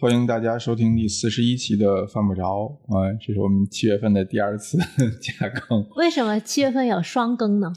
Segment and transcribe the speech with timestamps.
[0.00, 4.78] 欢迎大家收听第四十一期的犯不着啊，这是我们七月份的第二次
[5.20, 5.86] 加更。
[5.94, 7.70] 为什么七月份有双更呢？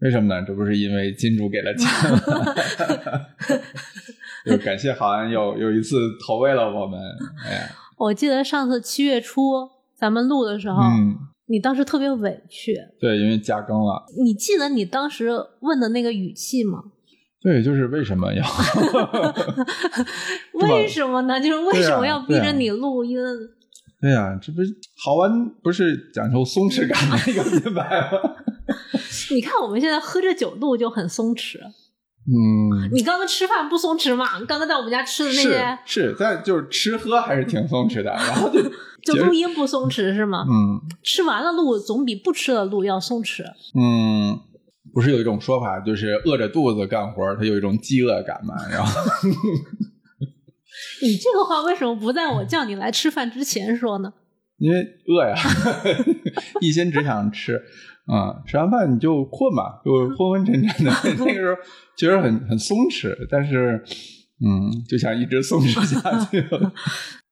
[0.00, 0.44] 为什么呢？
[0.46, 2.54] 这不是因为金主给了钱吗？
[4.44, 7.00] 就感谢好安又又一次投喂了我们。
[7.46, 9.66] 哎呀，我记得上次七月初
[9.96, 11.16] 咱们录的时候，嗯，
[11.46, 12.76] 你当时特别委屈。
[13.00, 14.04] 对，因为加更了。
[14.22, 16.84] 你记得你当时问的那个语气吗？
[17.42, 18.44] 对，就是为什么要？
[20.52, 21.40] 为什么呢？
[21.40, 23.18] 就是为什么要逼着你录音？
[24.00, 24.74] 对呀、这不是
[25.04, 25.30] 好玩
[25.62, 28.18] 不是讲究松弛感的一个品牌吗？
[29.30, 31.58] 你看我们现在喝着酒录就很松弛。
[32.26, 34.26] 嗯，你刚刚吃饭不松弛吗？
[34.46, 38.62] 刚刚在我们家吃的那些，是，但就是吃喝还是挺松弛的，然后就
[39.04, 40.44] 就录音不松弛是吗？
[40.48, 43.42] 嗯吃完了录总比不吃的录要松弛。
[43.74, 44.38] 嗯，
[44.92, 49.00] 不是有一种说法，就是饿着肚子干活，他有一种饥饿感嘛，然后
[51.02, 54.12] 你这个话为什么不在我叫你来吃饭之前说呢？
[54.58, 55.34] 因为饿呀，
[56.60, 57.62] 一心只想吃。
[58.06, 60.92] 啊、吃完饭你就困嘛，就昏昏沉沉的。
[61.18, 61.54] 那个时候
[61.96, 63.80] 其实很很松弛，但是，
[64.44, 66.42] 嗯，就想一直松弛下去。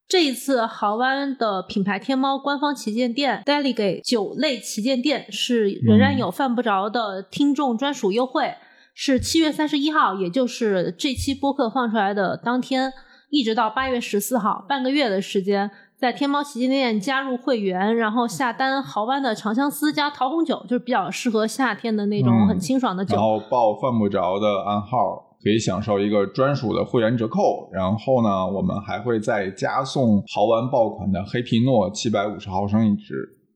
[0.09, 8.55] 这一次，豪湾的品牌天猫官方旗舰店 Delegate 酒类旗舰店是仍然有犯不着的听众专属优惠，
[8.95, 12.91] 是七月三十一号，也就是这期播客放出来的当天，
[13.29, 23.15] 一直到八月十四号，半个月的时间，在天猫旗舰店加入会员，然后下单豪湾的长相思加桃红酒，就是比较适合夏天的那种嗯很清爽的酒。
[23.15, 27.69] 然后报犯不着的暗号，可以享受一个专属的会员折扣。
[27.73, 33.13] 然后呢，我们还会再加送豪玩爆款的黑皮诺七百五十毫升一支。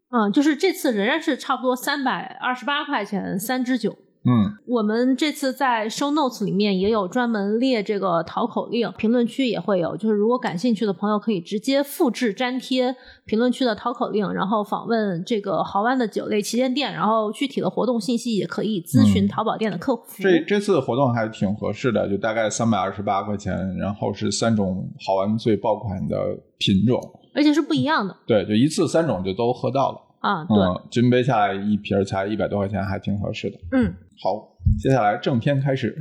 [0.10, 3.98] 嗯，就是这次仍然是差不多三百二十八块钱三支酒。
[4.26, 20.04] 嗯，我们这次在 show notes 里面也有专门列这个淘口令，评论区也会有，就是如果感兴趣的朋友可以直接复制粘贴评论区的淘口令，然后访问这个豪湾的酒类旗舰店，然后具体的活动信息也可以咨询嗯淘宝店的客服。
[20.24, 26.16] 这这次活动还挺合适的，就大概三百二十八块钱，然后是三种豪玩最爆款的
[26.58, 27.02] 品种。
[27.36, 30.00] 而且是不一样的对，就一次三种就都喝到了。
[30.20, 33.58] 啊，对，嗯，金杯下来一瓶儿才一百多块钱，还挺合适的。
[33.72, 35.96] 嗯，好，接下来正片开始。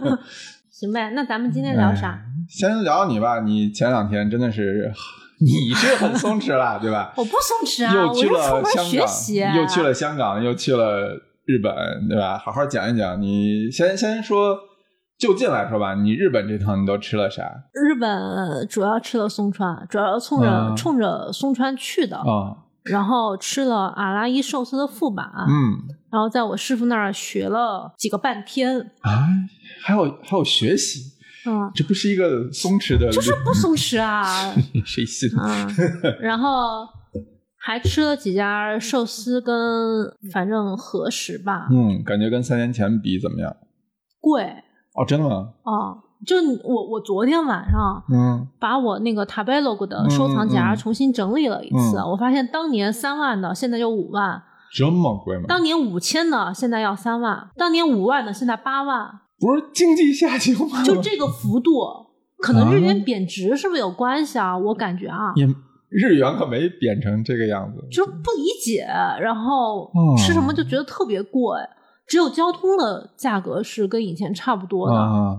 [0.70, 2.10] 行呗，那咱们今天聊啥？
[2.12, 4.92] 哎先聊聊你吧，你前两天真的是，
[5.40, 7.12] 你是很松弛了， 对吧？
[7.16, 11.08] 我不松弛啊，又去了香学习、啊港，又去了香港，又去了
[11.44, 11.74] 日本，
[12.08, 12.38] 对吧？
[12.38, 14.56] 好好讲一讲，你先先说
[15.18, 22.65] 就近来说吧，你日本这趟你都吃了啥日本主要吃了松川，主要冲着、啊冲着松川去的，啊？
[22.90, 29.28] 然后吃了阿拉伊寿司的副板，嗯然后在我师傅那儿学了几个半天，啊，
[29.82, 31.00] 还有还有学习，
[31.46, 34.24] 嗯，这不是一个松弛的，就是不松弛啊，
[34.86, 35.28] 谁信？
[35.38, 35.66] 啊，
[36.20, 36.86] 然后
[37.58, 39.54] 还吃了几家寿司跟
[40.32, 43.54] 反正和食吧，嗯，感觉跟三年前比怎么样？
[44.20, 44.42] 贵
[44.94, 45.50] 哦，真的吗？
[45.64, 46.02] 哦。
[46.26, 54.42] 就你我我昨天晚上嗯把我那个 Tabelog 的收藏夹重新整理了一次，嗯我发现当年三万的现在就五万，
[54.74, 55.44] 这么贵吗？
[55.46, 60.82] 当年五千的现在要三万，当年五万的现在八万，不是经济下行吗？
[60.82, 61.70] 就这个幅度，
[62.42, 64.58] 可能日元啊贬值是不是有关系啊？
[64.58, 65.46] 我感觉啊，也
[65.88, 68.84] 日元可没贬成这个样子，就是不理解，
[69.20, 71.40] 然后哦吃什么就觉得特别贵，
[72.08, 74.96] 只有交通的价格是跟以前差不多的。
[74.96, 75.38] 啊，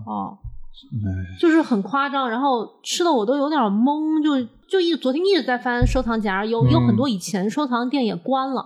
[1.40, 8.64] 就是很夸张，然后吃的我都有点懵，就就一昨天一直在翻收藏夹，有有嗯很多以前收藏店也关了，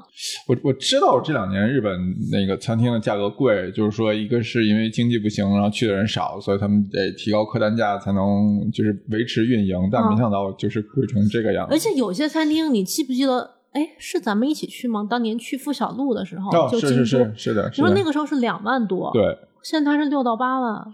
[0.47, 1.91] 我我知道这两年日本
[2.31, 11.73] 那个餐厅的价格贵，就是说一个是因为经济不行，然后去的人少，所以他们得提高客单价才能就是维持运营，但没想到就是贵成这个样子。
[11.73, 13.51] 而且有些餐厅你记不记得？
[13.73, 15.07] 哎，是咱们一起去吗？
[15.09, 19.23] 当年去富小路的时候，是，是是是的，你说那个时候是两万多，，对，
[19.63, 20.85] 现在它是六到八万，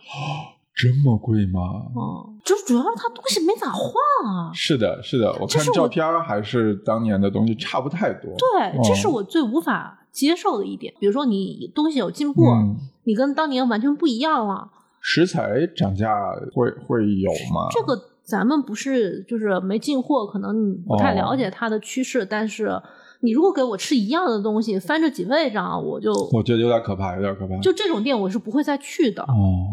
[0.77, 1.61] 这么贵吗？
[1.95, 3.91] 嗯，就主要是它东西没咋换
[4.25, 4.51] 啊。
[4.53, 8.31] 是的，是的，我看照片儿还是当年的东西差不太多。
[8.37, 10.93] 对，这是哦我最无法接受的一点。
[10.99, 12.75] 比如说你东西有进步，嗯，
[13.05, 14.69] 你跟当年完全不一样了，
[15.01, 16.13] 食材涨价
[16.53, 17.67] 会会有吗？
[17.71, 22.79] 这个咱们不是就是没进货，可能你不太了解它的趋势，但是
[23.21, 27.57] 你如果给我吃一样的东西，翻着几倍涨，我就我觉得有点可怕，有点可怕。
[27.61, 29.23] 就这种店我是不会再去的。
[29.23, 29.65] 哦，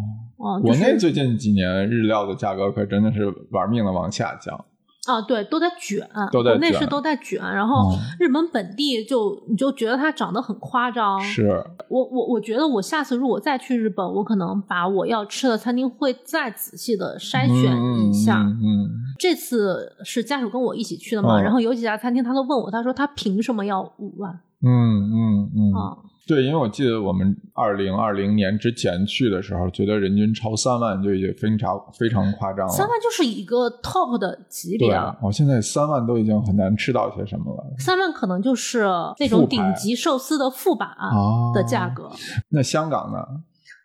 [0.44, 4.62] 哦、就国内最近几年日料的价格可真的是玩命的往下降。
[5.06, 6.00] 啊，对，都在卷，
[6.32, 11.20] 都在卷国内是都在卷，然后嗯日本本地就你就觉得它涨得很夸张。
[11.20, 17.76] 是，我我我觉得我下次如果再去日本，我可能把我要吃的餐厅会再仔细的筛选
[18.08, 18.42] 一下。
[18.42, 25.96] 嗯嗯嗯这次是家属跟我一起去的嘛，嗯然后有几家餐厅他都问我，他说他凭什么要五万嗯嗯嗯啊？
[26.26, 32.72] 对，因为我记得我们二零二零年之前去的时候，觉得人均超三万就已经非常非常夸张了。
[32.72, 38.86] 三万就是一个 top 的级别对了，，我现在三万都已经很难吃到些什么了三万可能就是
[39.18, 42.10] 那种顶级寿司的副版啊的价格。
[42.48, 43.18] 那香港呢？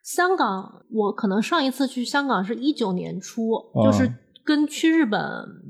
[0.01, 4.11] 香港，我可能上一次去香港是一九年初，嗯就是
[4.43, 5.21] 跟去日本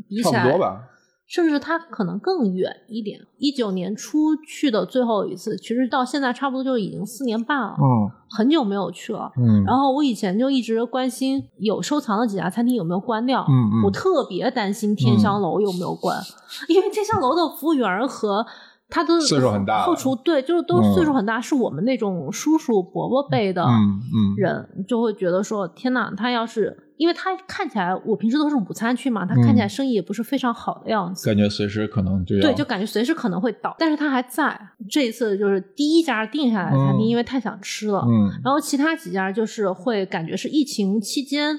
[0.08, 0.84] 比起来差不多，吧。
[1.30, 3.22] 甚至它可能更远一点。
[3.38, 9.32] 一九年初去的最后一次，其实到现在差不多就已经四年半了，嗯很久没有去了。
[9.38, 16.20] 嗯，然后我以前就一直关心有收藏的几家餐厅有没有关掉，嗯嗯我特别担心天香楼有没有关，
[16.68, 18.46] 因为天香楼的服务员和
[18.90, 31.26] 他的岁数很大后厨对，就是都嗯岁数很大，是我们那种叔叔伯伯辈的嗯嗯人，就会觉得说天哪，他要是因为他看起来我平时都是午餐去嘛，他嗯看起来生意也不是非常好的样子。
[31.26, 34.60] 感觉随时可能就要对，就感觉随时可能会倒，但是他还在。
[34.90, 41.58] 这一次就是第一家定下来的餐厅，嗯因为太想吃了，嗯然后其他几家就是会感觉是疫情期间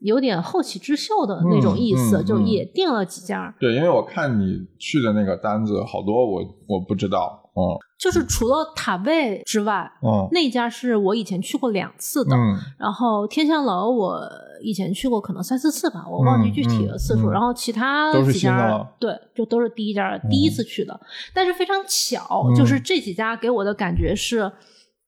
[0.00, 3.54] 有点后起之秀的那种意思，嗯嗯就也订了几家。
[3.60, 12.34] 对，因为我看你去的那个单子，好多我我不知道，哦就是除了塔位之外，哦那家是我以前去过两次的。
[12.34, 14.18] 嗯然后天香楼我
[14.62, 17.28] 以前去过可能三四次吧，我忘记具体的次数。
[17.28, 20.98] 嗯嗯然后其他都是几家对，就都是第一家、第一次去的。
[21.34, 24.50] 但是非常巧，嗯就是这几家给我的感觉是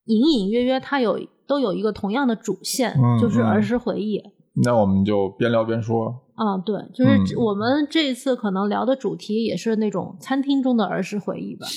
[0.05, 1.19] 隐隐约约它有
[1.49, 4.21] 都有一个同样的主线，嗯嗯就是儿时回忆。
[4.55, 6.23] 那我们就边聊边说。
[6.35, 11.67] 嗯，对，就是我们这一次可能聊的主题也是那种餐厅中的儿时回忆吧。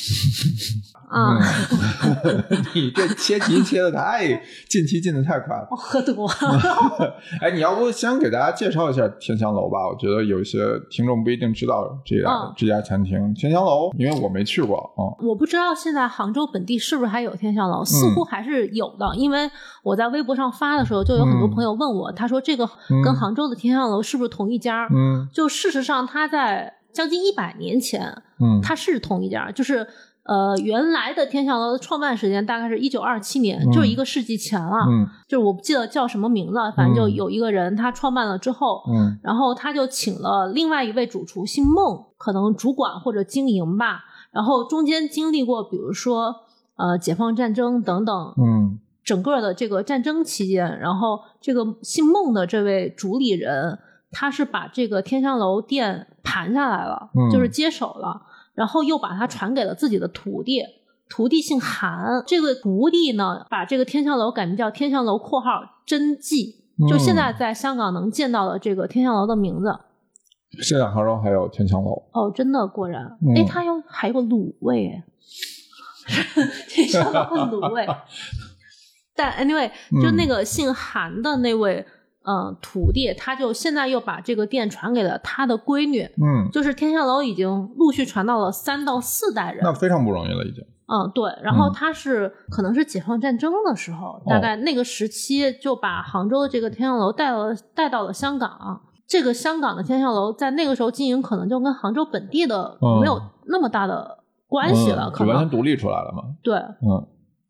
[1.08, 2.44] 啊、嗯
[2.74, 4.26] 你这切题切的太
[4.68, 5.68] 进题进的太快了。
[5.70, 6.34] 我喝多了。
[7.42, 9.88] 哎，你要不先给大家介绍一下天香楼吧？
[9.88, 10.58] 我觉得有一些
[10.90, 15.14] 听众不一定知道这家、嗯这家餐厅天香楼，因为我没去过啊。
[15.24, 19.50] 我不知道现在杭州本地是不是还有天香楼，嗯似乎还是有的，因为
[19.84, 22.68] 我在微博上发的时候，就有很多朋友问我，他说这个
[23.04, 24.88] 跟杭州的天香楼是不是同一家？
[24.92, 29.88] 嗯就事实上，它在将近一百年前，嗯，它是同一家，就是。
[30.28, 34.78] 呃，原来的天香楼的创办时间大概是一九二七年，嗯就是一个世纪前了。
[34.90, 44.00] 嗯就是我不记得叫什么名字，反正就嗯有一个人他创办了之后，嗯然后他就请了另外一位主厨姓孟，可能主管或者经营吧。
[44.32, 46.34] 然后中间经历过，比如说
[46.76, 53.78] 呃解放战争等等，嗯整个的这个战争期间，然后这个姓孟的这位主理人，
[54.18, 58.22] 他是把这个天香楼店盘下来了，嗯就是接手了，
[58.54, 60.64] 然后又把它传给了自己的徒弟。
[61.10, 69.78] 徒弟姓韩，这个徒弟呢，把这个天香楼改名叫天香楼（括号真迹），就现在在香港能见到的这个天香楼的名字。
[70.64, 71.92] 现在杭州还有天香楼。
[72.14, 75.04] 哦，真的，果然，嗯哎、它有还有个卤味，哎，
[76.70, 77.86] 天香楼的卤味。
[79.14, 79.70] 但 anyway，
[80.02, 81.86] 就嗯那个姓韩的那位，
[82.26, 89.64] 呃，徒弟，他就现在又把这个店传给了他的闺女，嗯，就是天香楼已经陆续传到了三到四代人。
[89.64, 90.64] 那非常不容易了，已经。
[90.88, 91.32] 嗯，对。
[91.42, 98.82] 然后嗯他是、可能是解放战争的时候，大概那个时期就把杭州的这个天香楼带了带到了香港。
[99.08, 104.18] 这个香港的天香楼在那个时候经营，可能就跟杭州本地的嗯没有那么大的
[104.48, 106.24] 关系了，嗯可能就完全独立出来了嘛。
[106.42, 107.06] 对嗯，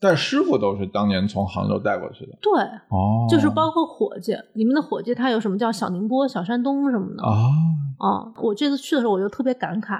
[0.06, 2.38] 但师傅都是当年从杭州带过去的。
[2.42, 2.52] 对，
[2.90, 7.32] 哦，就是包括伙计，里面的伙计他有什么叫小宁波、小山东什么的啊，
[7.98, 8.32] 啊。
[8.44, 10.00] 我这次去的时候，我就特别感慨。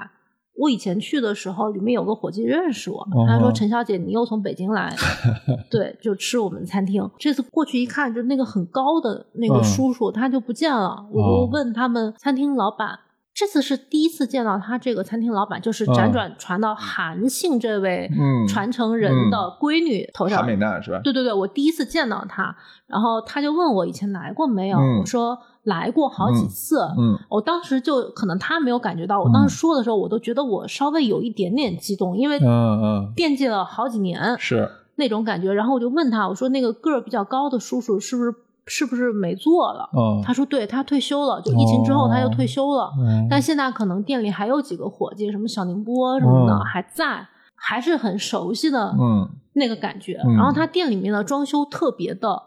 [0.58, 4.94] 我以前去的时候，里面有个伙计认识我，哦他说：“陈小姐，你又从北京来，
[5.70, 11.06] 对，就吃我们餐厅。”这次过去一看，就那个很高的那个嗯叔叔，他就不见了。
[11.12, 12.98] 我哦就问他们餐厅老板，
[13.36, 20.38] 这次是第一次见到他这个餐厅老板，就是嗯辗转传到韩信这位嗯传承人的闺女头上。
[20.38, 20.98] 韩美娜是吧？
[21.04, 26.80] 对对对，我第一次见到他，然后他就问我以前来过没有，嗯我说来过好几次。
[26.98, 35.52] 嗯我当时就可能他没有感觉到，我当时说的时候，我都觉得我稍微有一点点激动，因为嗯嗯，惦记了好几年是那种感觉。
[35.52, 38.34] 然后我就问他，我说那个个儿比较高的叔叔是不是
[38.66, 39.88] 是不是没做了？
[39.92, 42.92] 嗯，他说对，他退休了，就疫情之后他就退休了。
[42.98, 50.20] 嗯但现在可能店里还有几个伙计，什么小宁波什么的、嗯还在，还是很熟悉的嗯那个感觉。
[50.26, 52.42] 嗯然后他店里面的装修特别的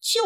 [0.00, 0.20] 旧，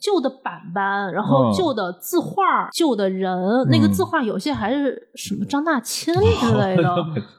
[0.00, 3.36] 旧的板板，然后嗯旧的字画、旧的人，
[3.70, 6.96] 那个字画有些还是什么张大千之类的。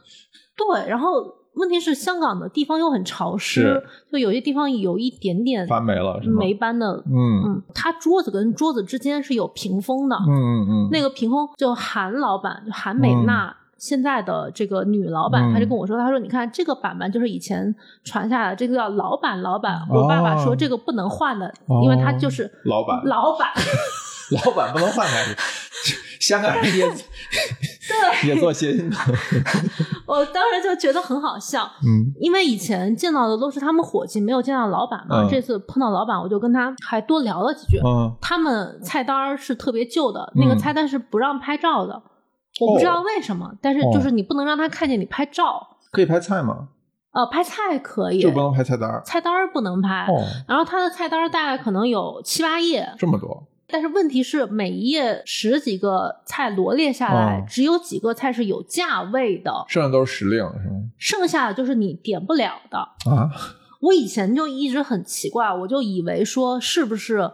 [0.55, 1.09] 对，然后
[1.55, 3.81] 问题是香港的地方又很潮湿，
[4.11, 6.19] 就有些地方有一点点发霉了？
[6.25, 7.03] 霉斑的。
[7.05, 13.55] 嗯嗯，它桌子跟桌子之间是有屏风的，嗯嗯嗯，那个屏风就韩老板，就韩美娜。
[13.75, 19.85] 现在的这个女老板，嗯她就跟我说：“她说，你看这个板板就是以前传下来，这个叫老板老板。
[19.89, 23.49] 我爸爸说这个不能换的，因为他就是老板老板，
[24.45, 25.35] 老板 不能换下去。
[26.21, 26.89] 香港人也
[28.25, 29.15] 也做谐音梗，
[30.05, 31.63] 我当时就觉得很好笑。
[31.85, 35.23] 嗯因为以前见到的都是他们伙计，没有见到老板嘛。
[35.23, 37.79] 嗯这次碰到老板，我就跟他还多聊了几句。
[37.85, 42.01] 嗯他们菜单儿是特别旧的，那个嗯菜单是不让拍照的，
[42.61, 45.77] 我不知道为什么，但是就是你不能让他看见你拍照。
[45.91, 46.69] 可以拍菜吗？
[47.11, 50.07] 呃，拍菜可以，就不能拍菜单儿菜单儿不能拍。
[50.07, 53.43] 哦，然后他的菜单儿大概可能有七八页，这么多
[53.73, 60.75] 但是问题是每一页十几个菜罗列下来，哦只有几个菜是有价位的，剩下都是时令是吗？
[60.99, 62.77] 剩下的就是你点不了的。
[62.77, 63.31] 啊，
[63.81, 67.31] 我以前就一直很奇怪，我就以为说是不是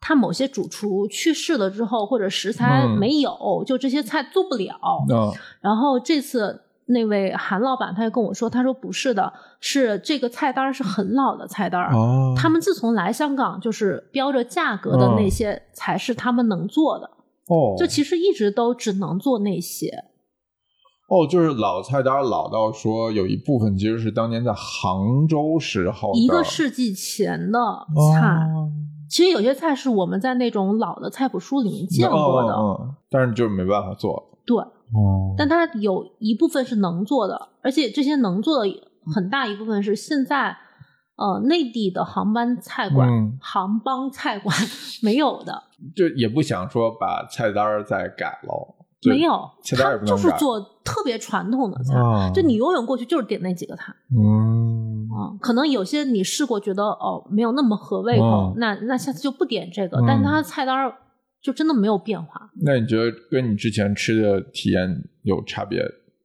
[0.00, 4.80] 他某些主厨去世了之后，或者食材嗯没有，就这些菜做不了。
[5.10, 5.30] 嗯
[5.60, 11.82] 然后这次那位韩老板他就跟我说，他说不是的，是这个菜单是很老的菜单。
[11.92, 17.10] 哦，他们自从来香港，就是标着价格的那些才是他们能做的，
[17.48, 20.04] 哦，就其实一直都只能做那些。
[21.08, 27.58] 哦，就是老菜单老到说有一部分其实是当年在杭州时候一个世纪前的
[28.12, 28.70] 菜，哦
[29.08, 34.40] 其实有些菜是我们在那种老的菜谱书里面见过的，但是就是没办法做。
[34.44, 34.56] 对。
[34.92, 35.34] 哦。
[35.36, 38.70] 但它有一部分是能做的，而且这些能做的
[39.14, 40.56] 很大一部分是现在
[41.16, 43.38] 呃内地的航班菜馆、嗯。
[43.40, 44.54] 航帮菜馆
[45.02, 45.62] 没有的，
[45.94, 48.74] 就也不想说把菜单儿再改了，
[49.04, 54.84] 没有，菜单也不能改就是做特别传统的菜，啊就你永远过去就是点那几个菜嗯。
[55.16, 60.92] 啊、可能有些你试过觉得哦没有那么合胃口，嗯那那下次就不点这个，嗯但是它的菜单儿
[61.46, 65.80] 就真的没有变化，那你觉得跟你之前吃的体验有差别？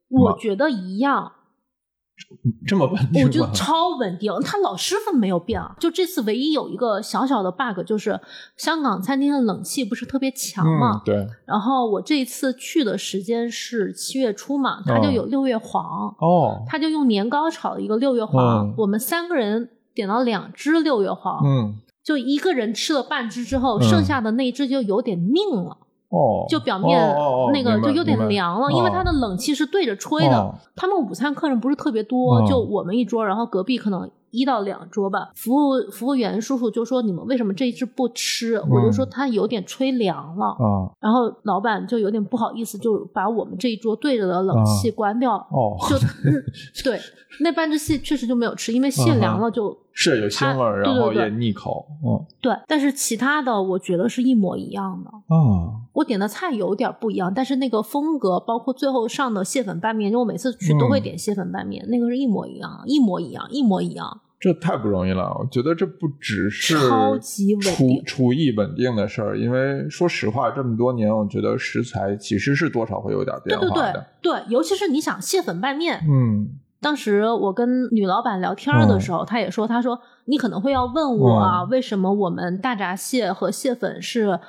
[0.08, 1.30] 我觉得一样。
[2.66, 3.24] 这么稳定？
[3.24, 5.76] 我觉得超稳定，他老师傅没有变啊。
[5.78, 8.18] 就这次唯一有一个小小的 bug，就是
[8.56, 10.96] 香港餐厅的冷气不是特别强嘛。
[10.96, 18.66] 嗯，对，然后我这一次去的时间是七月初嘛，他就有六月黄，哦，他就用年糕炒了一个六月黄。
[18.66, 25.78] 嗯我们三个人点了两只六月黄，嗯，就一个人吃了半只之后，嗯剩下的那一只就有点硬了。
[26.08, 27.00] 哦，就表面
[27.54, 30.36] 那个就有点凉了，哦因为它的冷气是对着吹的。
[30.36, 35.30] 哦他们午餐客人不是特别多，哦就我们一桌，然后隔壁可能一到两桌吧。
[35.34, 40.46] 服务服务员叔叔就说：“你们为什么这一只不吃？”我就说它有点吹凉了。
[40.46, 45.36] 啊然后老板就有点不好意思，就把我们这一桌对着的冷气关掉。
[45.36, 46.42] 哦，就、 嗯、
[46.82, 46.98] 对，
[47.40, 52.54] 那半只蟹确实就没有吃，因为蟹凉了就、是有腥味儿，然后也腻口，嗯对。
[52.66, 55.10] 但是其他的我觉得是一模一样的。
[55.10, 64.20] 啊，我点的菜有点不一样，但是那个风格，包括最后上的蟹粉拌面，因为我每次去都会嗯点蟹粉拌面，那个是一模一样，一模一样，一模一样。
[64.40, 65.32] 这太不容易了。
[65.38, 74.06] 我觉得这不只是超级稳厨厨艺稳定的事儿，因为说实话，这么多年，我觉得食材其实是多少会有点对对对变化的。
[74.20, 84.40] 对，尤其是你想蟹粉拌面，嗯当时我跟女老板聊天的时候，她也说，她说你可能会要问我啊，嗯为什么我们大闸蟹和蟹粉是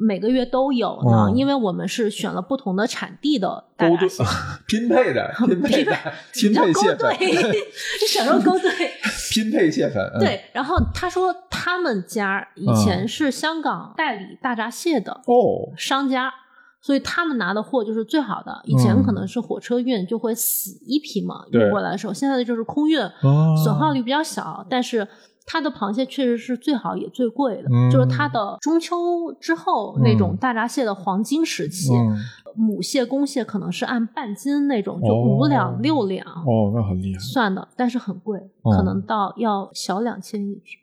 [0.00, 1.26] 每个月都有呢？
[1.28, 4.22] 嗯因为我们是选了不同的产地的大闸蟹。
[4.68, 5.96] 拼配的，拼配的，
[6.32, 8.70] 拼配蟹粉，对，你想说勾兑？
[9.32, 16.32] 拼配蟹粉，嗯，对，然后他说他们家以前是香港代理大闸蟹的哦，商家，
[16.80, 18.60] 所以他们拿的货就是最好的。
[18.64, 19.02] 以前嗯。
[19.02, 21.62] 可能是火车运就会死一批嘛，对。
[21.64, 25.06] 运过来的时候，现在的就是空运，哦损耗率比较小，但是。
[25.50, 27.90] 它的螃蟹确实是最好也最贵的，嗯。
[27.90, 30.36] 就是它的中秋之后那种嗯。
[30.36, 32.18] 大闸蟹的黄金时期，嗯，
[32.54, 38.76] 母蟹、公蟹可能是按半斤那种，就哦五两、六两，哦，那很厉害，算的，但是很贵，哦。
[38.76, 40.76] 可能到要小两千一只。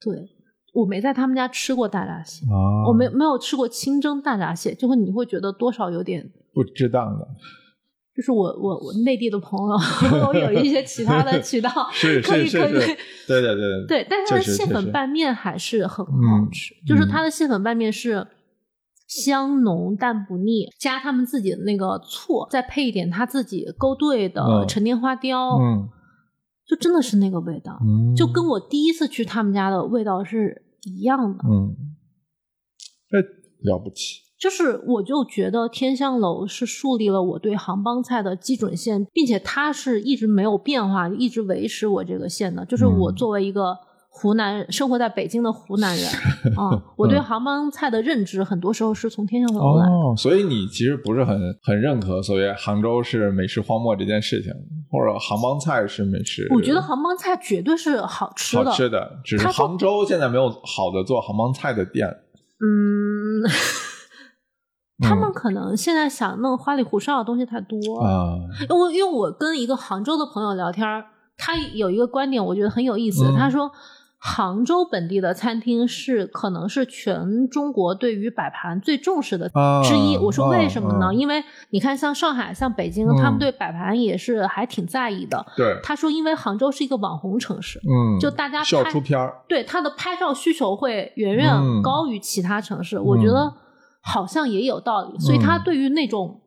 [0.00, 0.28] 对，
[0.74, 7.26] 我没在他们家吃过大闸蟹，啊，我没没有吃过清蒸大闸蟹，就会你会觉得多少有点，不值当的，
[8.16, 9.76] 就是我我我内地的朋友，
[10.28, 12.72] 我有一些其他的渠道 是 可以可以
[13.26, 17.08] 对对对对，但是它的蟹粉拌面还是很好嗯吃，就是嗯。
[17.08, 18.26] 它的蟹粉拌面是
[19.06, 24.68] 香浓但不腻，加他们自己的那个醋，再配一点他自己勾兑的嗯。
[24.68, 25.88] 陈年花雕，嗯
[26.68, 31.42] 就真的是那个味道，嗯，就跟我第一次去他们家的味道是一样的。
[31.48, 31.74] 嗯，
[33.08, 33.18] 这
[33.62, 42.66] 了不起，就是我就觉得天香楼是树立了我对杭帮菜的基准线，并且它是一直没有变化，一直维持我这个线的。
[42.66, 43.74] 就是我嗯作为一个
[44.20, 46.06] 湖南生活在北京的湖南人
[46.56, 49.92] 啊， 我对杭帮菜的认知很多时候是从天香楼来的。
[49.92, 54.52] 哦，所以你其实不是很很认可所谓杭州是美食荒漠这件事情，
[54.90, 56.48] 或者杭帮菜是美食。
[56.52, 62.08] 我觉得杭帮菜绝对是好吃的，好吃的，只是杭州现在没有好的做杭帮菜的店。
[62.60, 63.46] 嗯，
[65.08, 67.76] 他们可能现在想弄花里胡哨的东西太多。
[68.00, 68.34] 啊，
[68.68, 70.84] 因为因为我跟一个杭州的朋友聊天，
[71.36, 73.24] 他有一个观点，我觉得很有意思。
[73.28, 73.70] 嗯他说，
[74.20, 80.16] 杭州本地的餐厅是可能是全中国对于摆盘最重视的啊之一。
[80.16, 81.14] 我说为什么呢？
[81.14, 85.46] 因为你看，像上海、像北京，嗯他们对摆盘也是还挺在意的。
[85.56, 89.42] 对，他说，因为杭州是一个网红城市，嗯，就大家拍出片儿。
[89.46, 93.54] 对它的拍照需求会远远嗯高于其他城市，我觉得
[94.02, 95.16] 好像也有道理。
[95.20, 96.40] 所以嗯它对于那种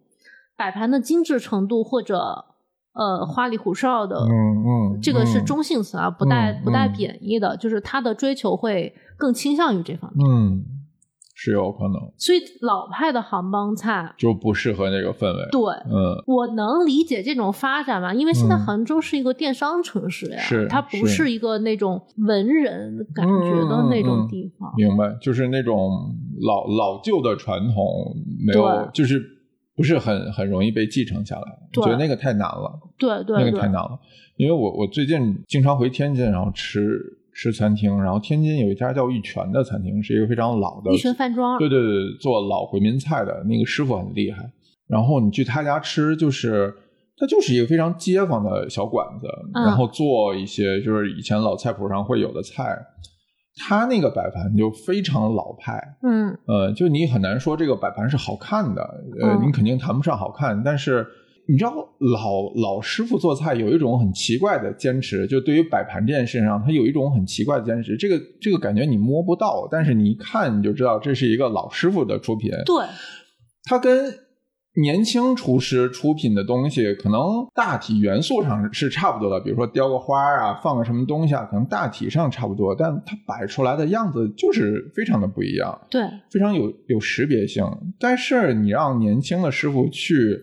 [0.58, 2.46] 摆盘的精致程度或者
[2.93, 10.27] 呃花里胡哨的，嗯嗯，这个是嗯中性词啊，不带嗯不带嗯贬义的，就是他的追求会更倾向于这方面。
[10.29, 10.63] 嗯，
[11.33, 15.50] 是有可能所以老派的杭帮菜，就不适合那个氛围。
[15.51, 15.62] 对。
[15.89, 24.71] 嗯，我能理解这种发展嘛，因为现在嗯杭州是一个电商城市呀，是它不是是一个那种文人感觉的那种地方。
[24.77, 25.89] 明白，就是那种
[26.41, 29.19] 老老旧的传统，没有对，就是
[29.75, 31.44] 不是很很容易被继承下来。
[31.78, 34.00] 我觉得那个太难了，对对对那个太难了。
[34.38, 37.00] 因为我我最近经常回天津，然后吃
[37.34, 44.50] 吃餐厅，然后天津有一家叫玉泉的餐厅，是一个非常老的玉泉饭庄，对对对，做老回民菜的那个师傅很厉害。
[44.88, 46.74] 然后你去他家吃，就是
[47.18, 52.78] 他就是一个非常街坊的小馆子，嗯然后做一些就是以前老菜谱上会有的菜。
[53.55, 58.81] 他那个摆盘就非常老派，嗯呃，就你很难说这个摆盘是好看的，
[59.22, 61.05] 呃，嗯你肯定谈不上好看，但是。
[61.48, 67.98] 你知道老老师傅做菜有一种很奇怪的坚持，就对于摆盘这件事情上，他有一种很奇怪的坚持。
[67.98, 72.51] 这个这个感觉你摸不到，但是你一看你就知道这是一个老师傅的出品。
[72.63, 72.86] 对，
[73.65, 74.13] 他跟
[74.75, 77.20] 年轻厨师出品的东西，可能
[77.53, 85.77] 大体元素上是差不多的，比如说雕个花啊，放个什么东西啊，可能大体上差不多，但它摆出来的样子就是非常的不一样。
[85.90, 87.66] 对，非常有有识别性。
[88.00, 90.40] 但是你让年轻的师傅去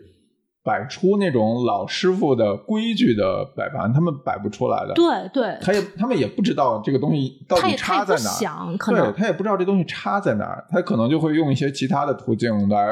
[0.62, 8.34] 摆出那种老师傅的规矩的摆盘，他们摆不出来的。，对对，他也他们也不知道这个东西到底他也他也不差在哪儿。
[8.38, 12.86] 想，可对能他也不知道这东西差在哪儿，他可能就会用一些其他的途径来，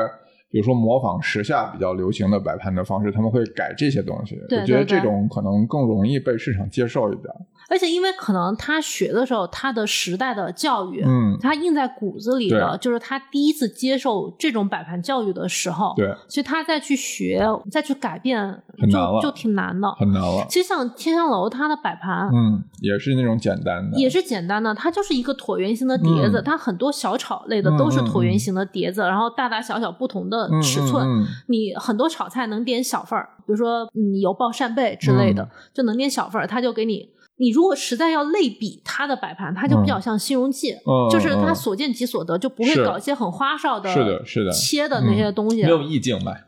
[0.57, 4.41] 比如说模仿时下比较流行的摆盘的方式，他们会改这些东西。
[4.49, 7.27] 对我觉得这种可能更容易被市场接受一点。
[7.69, 19.91] 而且因为可能他学的时候，他的时代的教育，嗯，他印在骨子里的，就是他第一次接受这种摆盘教育的时候，对，所以他再去学，再去改变，很难了就就挺难的。
[19.99, 20.45] 很难了。
[20.49, 22.29] 其实像天香楼，它的摆盘。
[22.33, 23.99] 嗯，也是那种简单的。
[23.99, 31.07] 也是简单的，它就是一个椭圆形的碟子，嗯它很多小炒类的嗯都是嗯椭圆形的碟子，然后大大小小不同的嗯尺寸。
[31.49, 37.11] 你很多炒菜能点小份儿，比如说你油爆扇贝之类的，嗯就能点小份儿，他就给你。
[37.39, 45.63] 你如果实在要类比它的摆盘，它就比较像新荣记，嗯就是它嗯所见即所得，就不会搞一些很花哨的、是的是的切的那些东西。
[45.63, 46.45] 没有意境呗。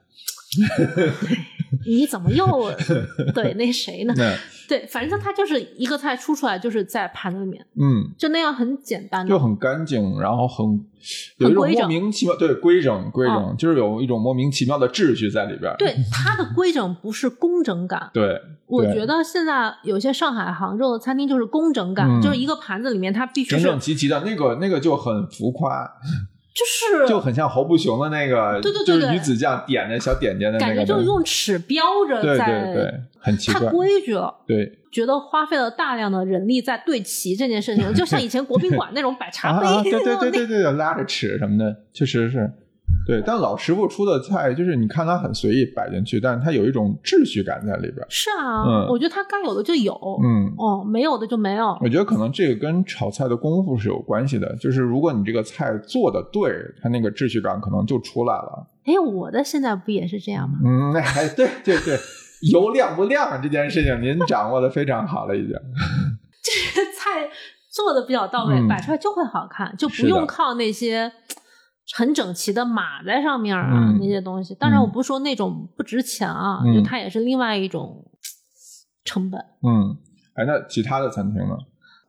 [1.86, 2.46] 你怎么又
[3.34, 4.14] 对那谁呢？
[4.68, 9.30] 对，反正他就是一个菜出出来就是在盘子里面，嗯，就那样很简单的。
[9.30, 10.84] 就很干净，然后很
[11.38, 13.10] 有一种莫名其妙，对规整。
[13.10, 13.56] 规整，嗯。
[13.56, 15.74] 就是有一种莫名其妙的秩序在里边。
[15.78, 22.20] 对它的规整不是工整感，对，我觉得现在有些上海、杭州的餐厅就是工整感，嗯。
[22.20, 25.90] 就是一个盘子里面它必须整整齐齐的，那个那个就很浮夸，
[26.58, 34.34] 就是就很像侯不雄的那个，对对对对对对鱼子酱点的小点点的那感觉就是用尺标着对在，对对对，很奇太怪，规矩了。
[34.46, 42.50] 对觉得花费了大量的人力在对齐这件事情，就像以前国宾馆那种摆茶杯，啊，对对对对对，拉着尺什么的，确实是。
[43.08, 48.06] 对，但老师傅出的菜，就是你看他很随意摆进去，但是他有一种秩序感在里边。
[48.10, 51.74] 是啊，嗯我觉得它该有的就有，嗯，哦，没有的就没有。
[51.80, 58.66] 我觉得可能这个跟炒菜的功夫是有关系的，就是如果你这个菜做的对，它那个秩序感可能就出来了。
[58.84, 60.58] 哎，我的现在不也是这样吗？
[60.62, 61.98] 嗯，那还对对对，
[62.52, 65.52] 油亮不亮这件事情您掌握的非常好了，已经。
[66.74, 67.26] 这 菜
[67.70, 71.10] 做的比较到位，嗯摆出来就会好看，就不用靠那些
[71.94, 74.54] 很整齐的码在上面啊、嗯那些东西。
[74.54, 78.04] 当然，嗯我不是说那种不值钱啊，嗯就它也是另外一种
[79.04, 79.40] 成本。
[79.62, 79.96] 嗯，
[80.34, 81.56] 哎，那其他的餐厅呢？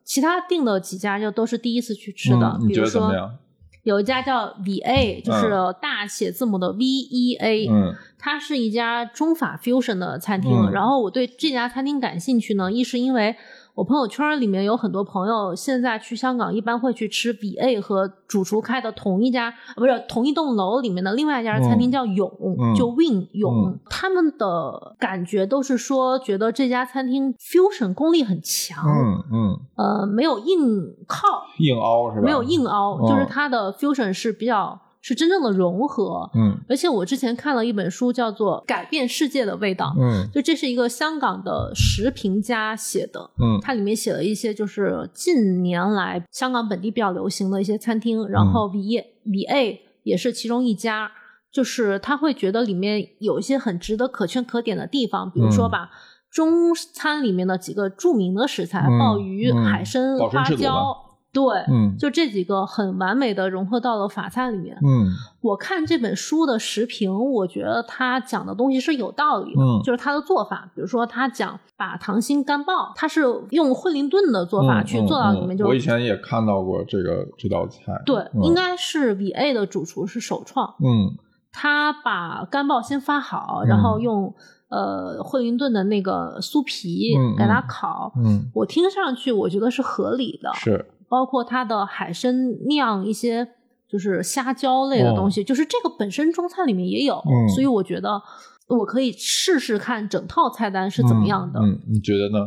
[0.04, 3.38] 其他订的几家就都是第一次去吃的，嗯、你觉比如说得怎么样？
[3.84, 10.52] 有一家叫 VA，就是大写字母的 V E A，嗯它是一家中法 fusion 的餐厅。
[10.52, 13.36] 嗯然后我对这家餐厅感兴趣呢，一是因为
[13.80, 22.76] 我朋友圈里面有很多朋友现在去香港一般会去吃 BA 和主厨开的同一家，呃不是同一栋楼里面的另外一家餐厅叫永，嗯。
[22.76, 23.80] 就 Win 永，嗯。
[23.90, 31.26] 他们的感觉都是说觉得这家餐厅 fusion 功力很强，嗯嗯，呃，没有硬靠，
[31.60, 32.26] 硬凹是吧？
[32.26, 36.30] 没有硬凹，嗯就是它的 fusion 是比较是真正的融合。
[36.36, 36.58] 嗯。
[36.68, 40.30] 而且我之前看了一本书，叫做《改变世界的味道》，嗯。
[40.34, 43.60] 就这是一个香港的食评家写的，嗯。
[43.62, 48.80] 它里面写了一些就是近年来香港本地比较流行的一些餐厅，然后 V
[49.26, 51.12] V A 也是其中一家。
[51.52, 55.72] 就是他会觉得里面有一些很值得可圈可点的地方，比如说嗯。
[55.72, 55.90] 把
[56.32, 60.96] 中餐里面的几个著名的食材，嗯鲍鱼、嗯海参、花椒
[61.32, 64.76] 对，嗯就这几个很完美的融合到了法菜里面。
[64.78, 65.08] 嗯
[65.42, 77.94] 我看这本书的时评，我觉得他讲的东西是有道理的，嗯就是他的做法，比如说他讲把糖心干爆，他是用惠灵顿的做法嗯去做到里面，就嗯我以前也看到过这个这道菜。
[78.06, 81.16] 对，嗯应该是 V A 的主厨是首创，嗯
[81.52, 84.34] 他把干爆先发好，嗯然后用
[84.70, 88.14] 呃惠灵顿的那个酥皮嗯给它嗯烤。
[88.18, 92.34] 嗯我听上去我觉得是合理的，是包括它的海参
[92.68, 93.48] 酿一些
[93.88, 97.22] 就是虾胶类的东西，就是这个本身中餐里面也有，
[97.56, 98.22] 所以我觉得
[98.68, 101.60] 我可以试试看整套菜单是怎么样的。
[101.60, 102.38] 嗯，嗯你觉得呢？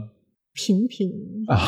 [0.55, 1.11] 平平，
[1.49, 1.59] 啊，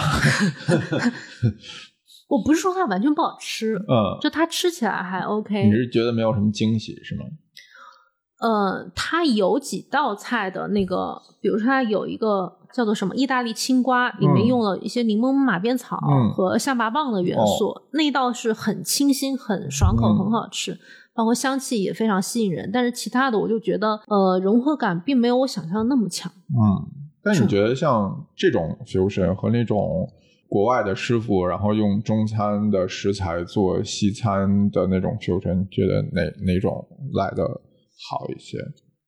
[2.28, 5.64] 我不是说它完全不好吃，嗯，就它吃起来还 OK。
[5.66, 7.24] 你是觉得没有什么惊喜是吗？
[8.44, 14.46] 呃，它有几道菜的那个，比如说它有一个叫做什么意大利青瓜，里面嗯。
[14.46, 16.30] 用了一些柠檬马鞭草嗯。
[16.34, 20.18] 和象拔蚌的元素，那道是很清新、很爽口、嗯。
[20.18, 20.78] 很好吃，
[21.14, 22.70] 包括香气也非常吸引人。
[22.70, 26.30] 但是其他的我就觉得，呃，融合感并没有我想象的那么强。
[26.48, 26.84] 嗯，
[27.22, 30.06] 但你觉得像这种 fusion 和那种
[30.50, 37.60] 国外的师傅，然后用中餐的食材做西餐的那种 fusion，你觉得哪哪种来的
[38.08, 38.58] 好一些？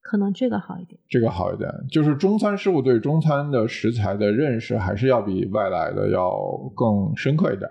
[0.02, 6.30] 可能这个好一点，这个好一点，就是中餐师傅对中餐的食材的认识，还是要比外来的要
[6.76, 7.68] 更深刻一点。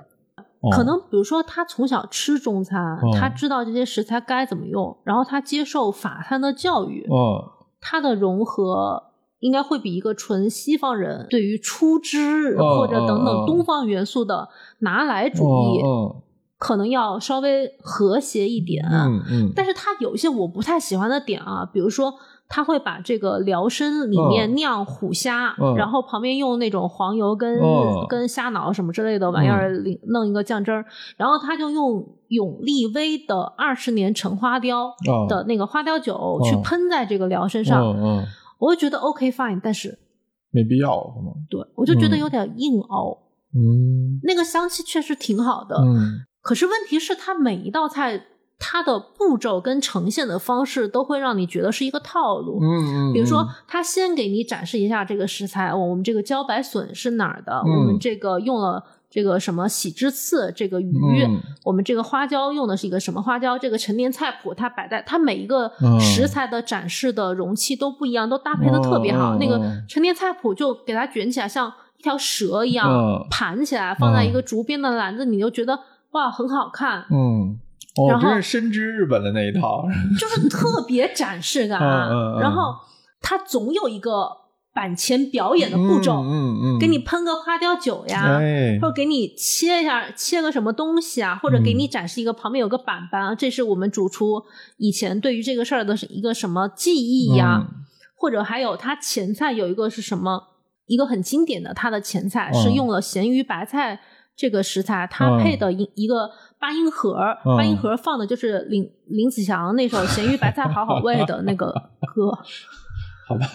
[0.60, 0.70] 哦。
[0.72, 7.50] 可能比如说他从小吃中餐，嗯他知道这些食材该怎么用，然后他接受法餐的教育，嗯
[7.80, 9.02] 他的融合
[9.40, 14.50] 应该会比一个纯西方人对于出汁嗯或者等等东方元素的
[14.80, 16.22] 拿来主义，嗯
[16.58, 18.86] 可能要稍微和谐一点。
[18.92, 22.14] 嗯嗯，但是它有一些我不太喜欢的点啊，比如说。
[22.48, 30.86] 他会把这个辽参里面嗯酿虎虾，嗯然后旁边用那种黄油跟、嗯跟虾脑什么之类的玩意儿里弄一个酱汁儿，
[31.18, 38.26] 然后他就用永利威的二十年陈花雕啊的那个花雕酒去嗯喷在这个辽参上，嗯嗯，
[38.60, 39.98] 我就觉得 OK fine，但是
[40.52, 41.34] 没必要是吗？
[41.50, 43.18] 对我就觉得嗯有点硬熬。
[43.56, 48.28] 嗯那个香气确实挺好的，嗯可是问题是它每一道菜
[48.60, 52.60] 它的步骤跟呈现的方式都会让你觉得是一个套路。
[52.62, 57.64] 嗯嗯，比如说，他先给你展示一下这个食材，哦我们这个茭白笋是哪儿的？
[57.66, 63.58] 嗯我们这个用了这个什么喜之刺这个鱼，嗯我们这个花椒用的是一个什么花椒？
[63.58, 69.36] 这个陈年菜谱它摆在它每一个嗯食材的展示的容器都不一样，都搭配的特别好。
[69.40, 75.78] 那个嗯陈年菜谱就给它卷起来，像一条蛇一样、嗯盘起来，放在一个竹编的篮子，你就觉得
[76.16, 77.60] 哇很好看，嗯，
[77.96, 79.86] 哦，然后真是深知日本的那一套。
[80.20, 81.80] 就是特别展示感。
[81.84, 82.74] 嗯嗯嗯然后
[83.22, 84.30] 它总有一个
[84.74, 88.40] 板前表演的步骤，嗯嗯嗯，给你喷个花雕酒呀。
[88.40, 94.42] 哎或者给你切一下，切个什么东西啊，或者给嗯你展示一个旁边有个板板啊，这是我们主厨
[94.78, 97.82] 以前对于这个事儿的一个什么记忆呀、嗯
[98.18, 100.42] 或者还有他前菜有一个是什么，
[100.88, 104.00] 一个很经典的，他的前菜嗯是用了咸鱼白菜
[104.36, 111.72] 这个食材，它配的一一个八音盒，嗯八音盒放的就是林林子祥那首《咸鱼白菜好好味》的那个
[112.14, 112.38] 歌。
[113.28, 113.48] 好吧，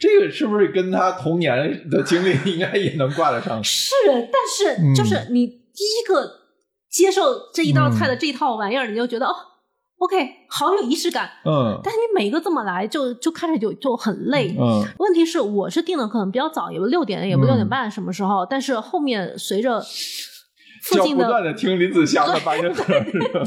[0.00, 3.62] 这个是不是跟他童年的经历应该也能挂得上？
[3.62, 3.92] 是，
[4.32, 6.40] 但是就是你第一个
[6.90, 9.36] 接受这一道菜的这一套玩意儿，你就觉得哦
[10.04, 11.30] ，OK，好有仪式感。
[11.46, 14.54] 嗯但是你每一个这么来，就就看着就就很累。
[14.58, 19.82] 嗯问题是，我是定的可能比较早，也不六点，也不六点半什么时候，但是后面随着
[20.96, 23.42] 要近的不断的听林子祥的八音盒，是吧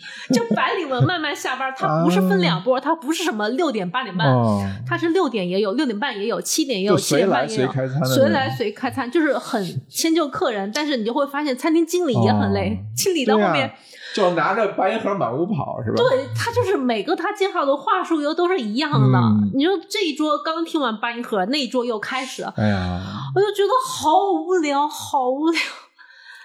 [0.32, 7.72] 就白领们慢慢下班，他不是分两波，他不是什么六点八点半，哦，它是六点也有，六点半也有，七点也有，七点半也有，
[8.04, 10.70] 随来随开餐，就是很迁就客人。
[10.74, 13.72] 但是你就会发现，餐厅经理也很累，哦经理到后面，
[14.14, 15.96] 就拿着白银盒满屋跑是吧？
[15.96, 19.18] 对他就是每个他介绍的话术又都是一样的。
[19.18, 23.00] 嗯你说这一桌刚听完八音盒，那一桌又开始，哎呀，
[23.34, 25.60] 我就觉得好无聊，好无聊。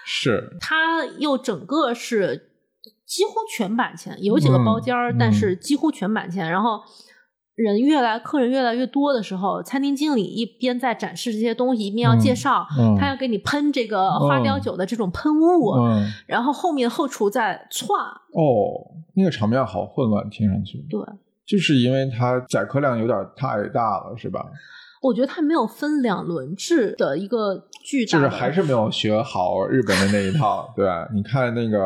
[0.04, 2.50] 是，他又整个是
[3.06, 6.50] 几乎全版钱，有几个包间儿，嗯但是几乎全版钱。
[6.50, 6.80] 然后
[7.54, 12.66] 人越来，客人越来越多的时候，餐厅经理一边在展示这些东西，一边要介绍，
[12.98, 21.00] 他要给你喷这个花雕酒的这种喷雾，嗯，然后后面后厨在窜，哦，那个场面好混乱，听上去，对。
[21.46, 24.44] 就是因为它载客量有点太大了，是吧？
[25.00, 30.84] 我觉得他没有分两轮制的一个巨大，就是还是没有学好日本的那一套， 对？
[31.14, 31.78] 你看那个，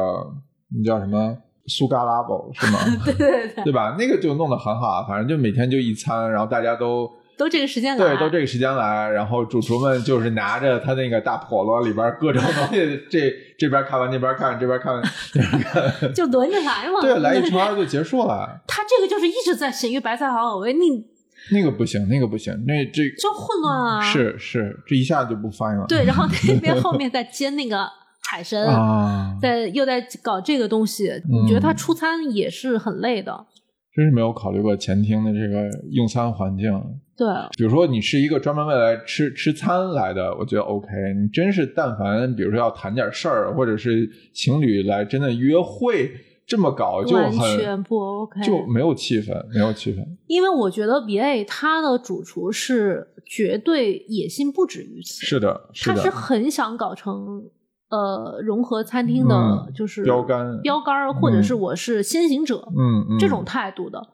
[0.77, 2.79] 那叫什么苏嘎拉布是吗？
[3.05, 3.97] 对对对，对吧？
[3.99, 15.01] 那个就弄得很好，反正就每天就一餐，然后大家都都这个时间来，对都这个时间来，然后主厨们就是拿着他那个大笸箩里边各种东西，这这边看完那边看，这边看
[16.15, 17.01] 就轮着来嘛。
[17.01, 18.61] 对，来一圈就结束了。
[18.67, 21.07] 他这个就是一直在咸鱼白菜好好味，你
[21.53, 24.01] 那个不行，那个不行，那这就混乱啊。
[24.03, 25.87] 是是，这一下就不翻了。
[25.89, 27.89] 对，然后那边后面在煎那个
[28.31, 33.47] 海参，啊，在又在搞这个东西，你觉得他出餐也是很累的。
[33.93, 36.73] 真是没有考虑过前厅的这个用餐环境。
[37.17, 37.27] 对，
[37.59, 40.87] 比如说，你是一个专门为来吃吃餐来的，我觉得 OK。
[41.21, 46.09] 你真是但凡比如说要谈点事儿，或者是情侣来真的约会，
[46.47, 50.07] 这么搞就完很全不 OK，就没有气氛，没有气氛。
[50.29, 57.43] 因为我觉得 BA 他的主厨是绝对野心不止于此，是的，是的，他是很想搞成
[57.91, 64.09] 呃融合餐厅的，嗯就是标杆标杆儿，或者是我是先行者、嗯嗯这种态度的。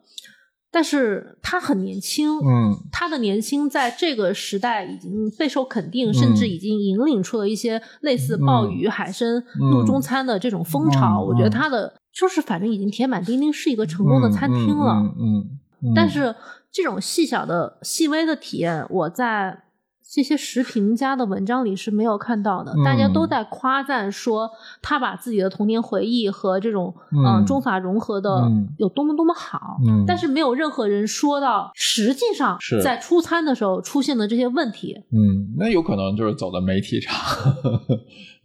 [0.69, 11.23] 但是他很年轻，嗯他的年轻在这个时代已经备受肯定，嗯甚至已经引领出了一些类似鲍鱼、海参、路中餐的这种风潮。
[11.23, 14.93] 嗯我觉得他的就是反正已经铁板钉钉是一个成功的餐厅了。
[15.17, 16.35] 嗯，但是
[16.71, 19.63] 这种细小的、细微的体验，我在
[20.09, 22.71] 这些食评家的文章里是没有看到的。
[22.71, 24.49] 嗯大家都在夸赞说
[24.81, 27.23] 他把自己的童年回忆和这种嗯。
[27.23, 28.67] 呃中法融合的嗯。
[28.77, 30.05] 有多么多么好，嗯。
[30.07, 32.81] 但是没有任何人说到实际上是。
[32.81, 34.95] 在出餐的时候出现的这些问题。
[35.11, 37.15] 嗯，那有可能就是走的媒体场，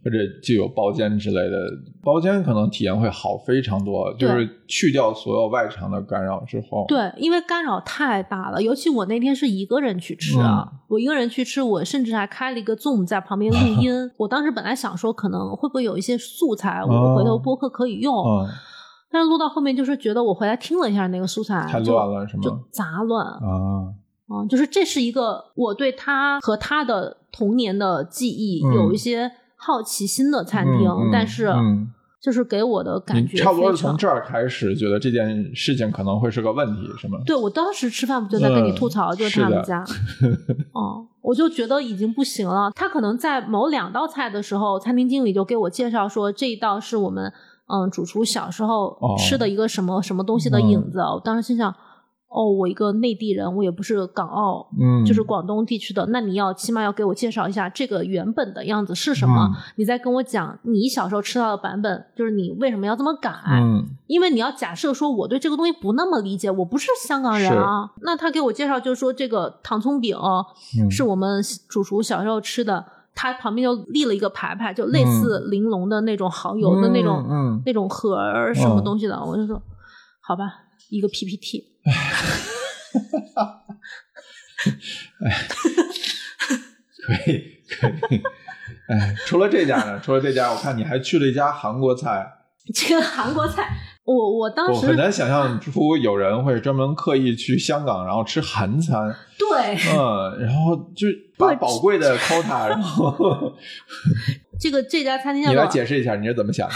[0.03, 1.57] 或者就有包间之类的。
[2.03, 10.79] 包间可能体验会好非常多，就是去掉所有外场的干扰之后，对，因为干扰太大了，尤其我那天是一个人去吃啊，嗯。
[10.89, 13.91] 我一个人去吃，我甚至还开了一个 Zoom 在旁边录音。
[14.17, 18.47] 我当时本来想说，可能会不会有一些素材，我回头播客可以用，嗯，
[19.09, 22.43] 但是录到后面就是觉得我回来听了一下那个素材，太就乱了是吗？
[22.43, 23.25] 就杂乱。
[23.25, 23.89] 啊，
[24.29, 28.73] 嗯，就是这是一个我对他和他的童年的记忆嗯。
[28.75, 29.31] 有一些
[29.65, 31.89] 好奇心的餐厅，但是嗯
[32.21, 33.71] 就是给我的感觉差不多。
[33.71, 37.17] 是从这儿开始觉得这件事情可能会是个问题，是吗？
[37.25, 39.83] 对我当时吃饭不就在跟你吐槽，嗯就是他们家，
[40.71, 42.71] 哦，我就觉得已经不行了。
[42.75, 47.31] 他可能在某两道菜的时候，餐厅经理就给我介绍说这一道是我们
[47.67, 50.99] 嗯主厨小时候哦吃的一个什么什么东西的影子。
[50.99, 51.75] 我当时心想，
[52.33, 63.31] 哦，我一个内地人，我也不是港澳，嗯，就是广东地区的，那你要起码要给我介绍一下这个原本的样子是什么，嗯你再跟我讲你小时候吃到的版本，就是你为什么要这么改。
[63.47, 67.91] 嗯因为你要假设说我对这个东西不那么理解，我不是香港人啊。
[68.01, 70.15] 那他给我介绍就是说这个糖葱饼
[70.79, 72.83] 嗯是我们主厨小时候吃的，
[73.15, 79.61] 他旁边就立了一个牌牌，就类似玲珑的那种蚝油的那种、嗯嗯那种盒儿什么东西的，我就说
[80.21, 80.43] 好吧，
[80.89, 81.72] 一个 PPT。
[87.05, 88.21] 可以可以。
[88.87, 89.99] 哎，除了这家呢？
[90.03, 92.25] 除了这家，我看你还去了一家韩国菜。
[92.73, 99.13] 这个韩国菜，我我当时我很难想象出有人会专门刻意去香港，然后吃韩餐。
[99.37, 103.53] 对嗯，然后就把宝贵的 quota，然后
[104.59, 106.73] 这个这家餐厅 你来做解释一下你是怎么想的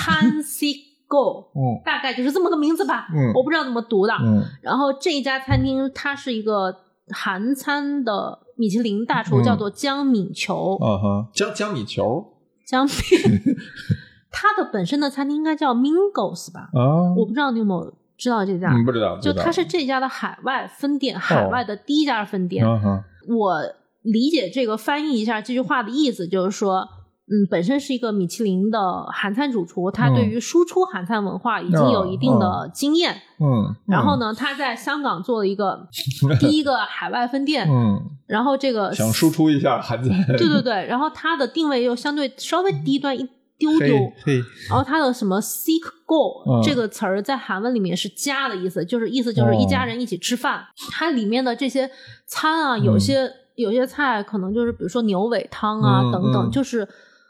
[1.08, 1.82] Go，嗯。
[1.86, 3.32] 大概就是这么个名字吧，嗯。
[3.34, 4.14] 我不知道怎么读的。
[4.22, 4.44] 嗯。
[4.62, 6.76] 然后这一家餐厅它是一个
[7.10, 9.44] 韩餐的米其林大厨，嗯。
[9.44, 10.78] 叫做姜敏球。
[10.82, 12.34] 啊哈，姜姜米球？
[12.66, 12.94] 姜敏，
[14.30, 16.70] 它的本身的餐厅应该叫 Mingos 吧？
[16.74, 18.72] 啊，我不知道你有没有知道这家？
[18.76, 19.34] 嗯不知道，不知道。
[19.34, 22.66] 就它是这家的海外分店，海外的第一家分店。
[22.66, 23.04] 嗯哼。
[23.30, 23.62] 我
[24.04, 26.88] 理解这个翻译一下这句话的意思，就是说
[27.30, 33.14] 嗯，本身是一个米其林的韩餐主厨，他嗯对于输出韩餐文化已经有一定的经验。
[33.40, 35.88] 嗯，然后呢，他在香港做了一个
[36.40, 44.12] 第一个海外分店，嗯，然后这个想输出一下韩餐，对对对，然后它的定位又相对稍微低端一丢丢。
[44.24, 50.66] 嘿，然后它的什么 seek go、嗯这个词儿在韩文里面是家的意思，就是意思就是一家人一起吃饭。
[50.92, 51.90] 它里面的这些
[52.26, 56.88] 餐啊，有些、有些菜可能就是比如说牛尾汤啊、嗯等等，嗯就是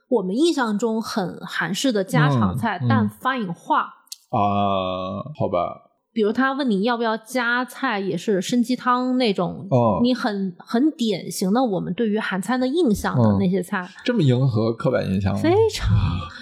[0.10, 3.82] 我们印象中很韩式的家常菜，但发引化。
[4.30, 13.88] 啊，好吧，比如他问你要不要加菜，也是参鸡汤那种，哦你很很典型的我们对于韩餐的印象的嗯那些菜。
[14.04, 15.40] 这么迎合刻板印象吗？
[15.42, 15.90] 非常，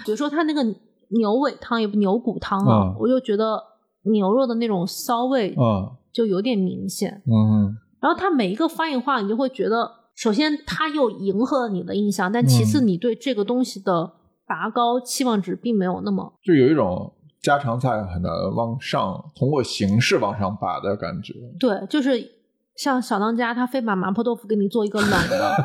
[0.04, 0.62] 比如说他那个
[1.10, 3.62] 牛尾汤也不牛骨汤啊，嗯我就觉得
[4.02, 7.22] 牛肉的那种骚味嗯就有点明显。
[7.26, 14.14] 嗯然后它每一个翻译化，你就会觉得，首先它又迎合了你的印象，但其次嗯你对这个东西的
[14.46, 16.32] 拔高期望值并没有那么。
[16.42, 21.34] 就有一种家常菜很难往上，通过形式往上拔的感觉。
[21.60, 22.32] 对，就是
[22.76, 25.56] 像小当家，他非把麻婆豆腐给你做一个冷的，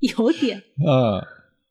[0.00, 1.22] 有点嗯，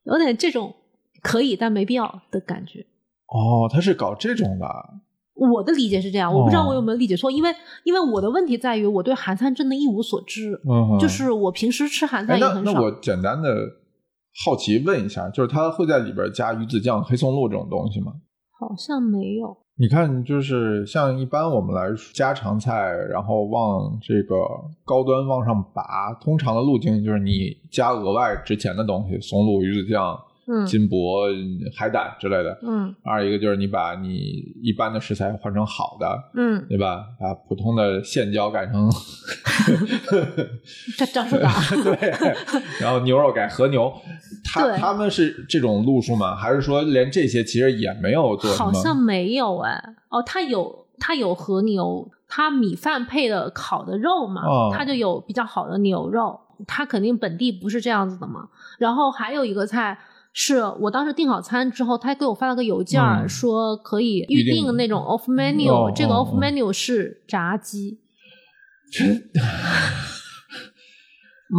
[0.04, 0.74] 有点这种
[1.22, 2.86] 可以但没必要的感觉。
[3.28, 5.02] 哦，他是搞这种的啊，
[5.38, 7.50] 我的理解是这样，我不知道哦我有没有理解错，因为
[7.84, 12.72] 因为我的问题在于我对韩餐真的一无所知，嗯哼，就是我平时吃韩餐哎，也很少。
[12.72, 13.50] 那那我简单的
[14.46, 18.14] 好奇问一下，就是他会在里边加鱼子酱、黑松露这种东西吗？
[18.60, 24.36] 好像没有，你看，就是像一般我们来说家常菜，然后往这个
[24.84, 31.28] 高端往上拔，通常的路径就是你加额外值钱的东西，松露、鱼子酱、嗯金箔、
[31.76, 32.58] 海胆之类的。
[32.64, 37.06] 嗯二一个就是你把你一般的食材换成好的，嗯，对吧？
[37.20, 38.90] 把普通的现椒改成
[40.98, 41.52] 这张树港，
[41.84, 42.14] 对，
[42.80, 43.92] 然后牛肉改和牛，
[44.44, 46.36] 他他们是这种路数吗？
[46.36, 48.54] 还是说连这些其实也没有做？
[48.56, 58.48] 好像没有哎，哦，他有它有和牛，它米饭配的烤的肉嘛，哦它就有比较好的牛肉，它肯定本地不是这样子的嘛。
[58.80, 59.98] 然后还有一个菜。
[60.40, 67.98] 是我当时订好餐之后，他给我发了个邮件说可以预预定定那种 off menu，、哦这个哦 off 哦 menu 是炸鸡，
[71.50, 71.58] 嗯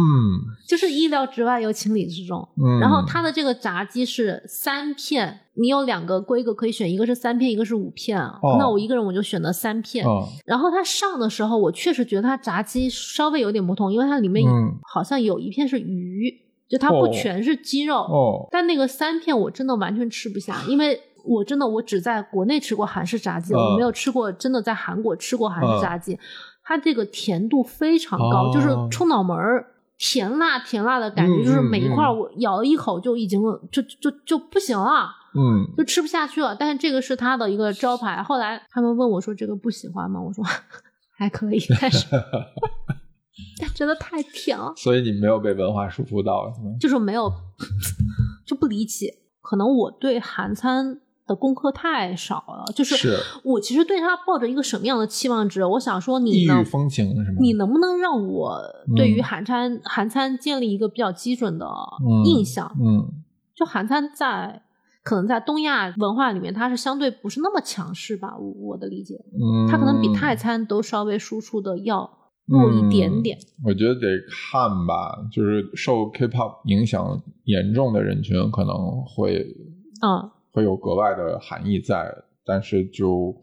[0.65, 2.47] 就是意料之外又情理之中。
[2.55, 8.39] 嗯，然后它的这个炸鸡是三片，你有两个规格可以选，一个是三片，一个是五片啊。
[8.41, 10.05] 哦那我一个人我就选择三片。
[10.07, 16.33] 嗯然后它上的时候，我确实觉得它炸鸡稍微有点不同，因为它里面嗯好像有一片是鱼，
[16.69, 17.97] 就它不哦全是鸡肉。
[17.97, 26.17] 哦但那个三片我真的完全吃不下，因为我真的我只在国内吃过韩式炸鸡，嗯我没有吃过真的在韩国吃过韩式炸鸡。
[26.63, 29.65] 它这个甜度非常高，哦就是冲脑门儿。
[30.01, 36.55] 甜辣甜辣的感觉，嗯就是每一块我咬了一口就已经就就就不行了，嗯就吃不下去了。
[36.55, 38.23] 但是这个是它的一个招牌。
[38.23, 40.41] 后来他们问我说：“这个不喜欢吗？”我说：
[41.17, 42.07] “还可以，但是
[43.59, 46.75] 但真的太甜了。”所以你没有被文化束缚到，是吗？
[46.79, 47.31] 就是没有
[48.45, 55.63] 就不理解，可能我对韩餐的功课太少了，就是是我其实对他抱着一个什么样的期望值？
[55.65, 56.65] 我想说异域你能。
[56.65, 57.37] 风情是吗？
[57.39, 58.59] 你能不能让我
[58.95, 62.71] 对于嗯韩餐、韩餐建立一个比较基准的嗯印象？
[62.81, 63.07] 嗯
[63.55, 64.61] 就韩餐在
[65.03, 68.37] 可能在东亚文化里面，它是相对不是那么强势吧？
[68.37, 72.09] 我我的理解，嗯，它可能比泰餐都稍微输出的要
[72.49, 73.37] 弱一点点。
[73.63, 79.45] 我觉得得看吧，就是受 K-pop 影响严重的人群可能会
[80.01, 82.11] 嗯，会有格外的含义在，
[82.45, 83.35] 但是就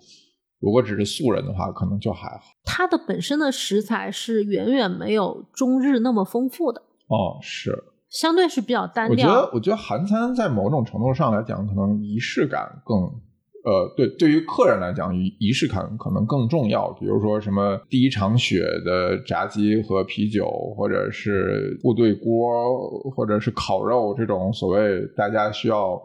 [0.61, 2.43] 如果只是素人的话，可能就还好。
[2.65, 6.83] 它的本身的食材是远远没有中日那么丰富的。
[7.09, 9.51] 哦，是，相对是比较单调我觉得。
[9.55, 13.21] 我觉得韩餐在某种程度上来讲，可能仪式感更。
[13.67, 16.93] 呃，对，对于客人来讲，仪仪式感可能更重要。
[17.01, 26.01] 比如说什么第一场雪的炸鸡和啤酒，或者是部队锅，或者是烤肉这种所谓大家需要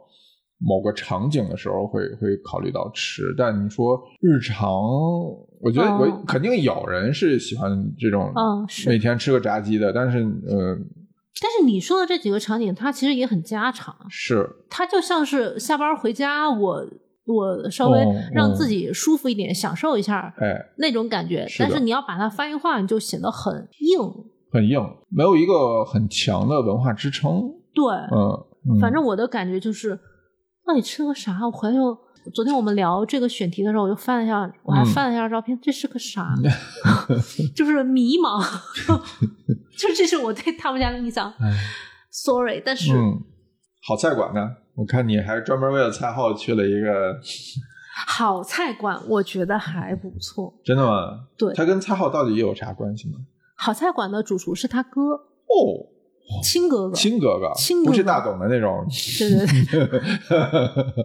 [0.58, 3.32] 某个场景的时候会会考虑到吃。
[3.38, 4.68] 但你说日常，
[5.62, 7.70] 我觉得我、哦肯定有人是喜欢
[8.00, 9.94] 这种，嗯是每天吃个炸鸡的。
[9.94, 10.76] 但是呃，
[11.40, 16.84] 但是你说的这几个场景，它其实也很家常，是它就像是下班回家，我
[17.26, 20.66] 我稍微哦让哦自己舒服一点，享受一下哎。
[20.78, 21.48] 那种感觉。
[21.48, 24.00] 是但是你要把它翻译化，你就显得很硬。
[24.52, 24.80] 很硬，
[25.10, 27.42] 没有一个很强的文化支撑。
[27.74, 28.32] 对，嗯，
[28.70, 29.98] 嗯反正我的感觉就是，
[30.68, 31.40] 到底吃个啥？
[31.46, 31.98] 我回头
[32.34, 36.36] 昨天我们聊这个选题的时候，我就翻了一下，我还嗯翻了一下照片，这是个啥？
[37.56, 38.44] 就是迷茫
[39.80, 41.32] 就这是我对他们家的印象。
[41.40, 41.54] 哎
[42.12, 43.24] sorry，但是、嗯，
[43.88, 44.42] 好菜馆呢？
[44.76, 47.20] 我看你还专门为了蔡浩去了一个，
[48.08, 50.54] 好菜馆我觉得还不错。
[50.64, 51.28] 真的吗？
[51.38, 53.20] 对他跟蔡浩到底有啥关系吗？
[53.56, 55.86] 好菜馆的主厨是他哥，哦，
[56.44, 58.86] 亲哥哥，亲哥哥，亲不是大董的那种。
[59.20, 60.02] 对对对，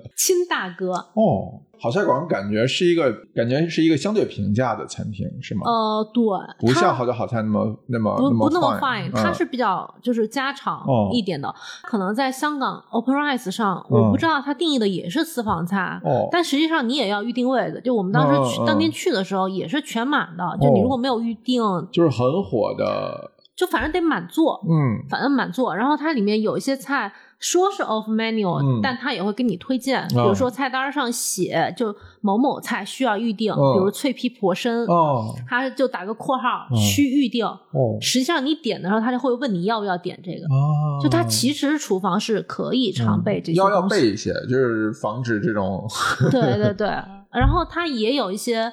[0.16, 0.92] 亲大哥。
[1.14, 5.62] 哦，好菜馆感觉是一个感觉是一个相对平价的餐厅，是吗？
[5.66, 6.22] 呃，对，
[6.60, 11.52] 不像好酒好菜那么那么不不那么 fine，fine，它嗯是比较就是家常哦一点的。
[11.82, 17.80] 可能在香港 Open Rice 上，嗯我不知道它定义的也是私房菜，哦但实际上你也要预定位的。
[17.80, 21.60] 就我们当时去、当天去的时候也是全满的，就你如果没有预定，
[21.90, 25.74] 就是很火的，就反正得满座，嗯反正满座。
[25.74, 34.84] 然后它里面有一些菜说是 off menu，、嗯但它也会给你推荐，比如说菜单上写就某某菜需要预定，嗯比如脆皮婆参。
[34.84, 37.46] 哦它就打个括号，嗯需预定。
[37.46, 40.44] 哦实际上你点的时候，它就会问你要不要点这个。
[40.46, 45.86] 哦，就它其实厨房是可以常备这些要要备一些，就是防止这种
[46.30, 46.86] 对对对，
[47.32, 48.72] 然后它也有一些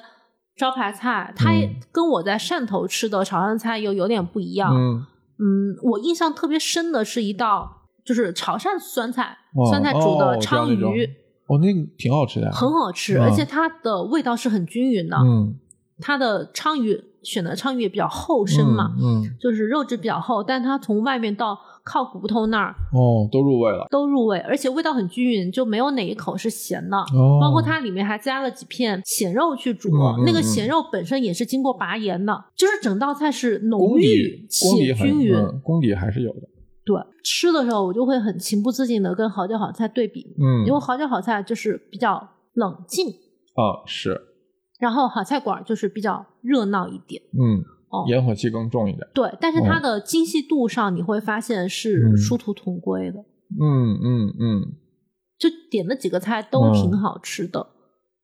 [0.56, 1.50] 招牌菜，它
[1.90, 4.72] 跟我在汕头吃的潮汕菜又有点不一样。
[4.74, 11.04] 嗯嗯，我印象特别深的是一道就是潮汕酸菜，哦酸菜煮的鲳鱼，
[11.46, 15.16] 哦，那个挺好吃的，很好吃，嗯而且它的味道是很均匀的。
[15.16, 15.58] 嗯
[16.00, 26.96] 它的鲳鱼选的鲳鱼也比较厚身嘛，嗯嗯就是肉质比较厚，但它从外面到靠骨头那儿哦，都入味了，都入味，而且味道很均匀，就没有哪一口是咸的。
[26.96, 35.36] 哦，包括它里面还加了几片咸肉去煮，嗯嗯那个咸肉本身也是经过拔盐的，就是整道菜是浓郁且均匀。
[35.36, 36.48] 嗯功底还是有的，
[36.84, 44.20] 对，吃的时候我就会很情不自禁的跟好酒好菜对比，嗯，因为好酒好菜就是比较冷静，啊是，
[44.78, 47.22] 然后好菜馆就是比较热闹一点。
[47.32, 47.62] 嗯，
[47.94, 48.04] 哦。
[48.08, 52.16] 烟火气更重一点，对，但是它的精细度上你会发现是嗯。
[52.16, 53.18] 殊途同归的，
[53.60, 54.62] 嗯嗯嗯，
[55.38, 57.66] 就点的几个菜都挺好吃的。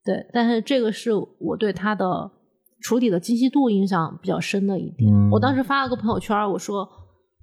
[0.05, 2.31] 对，但是这个是我对它的
[2.81, 5.13] 处理的精细度印象比较深的一点。
[5.13, 5.31] 嗯。
[5.31, 6.89] 我当时发了个朋友圈，我说，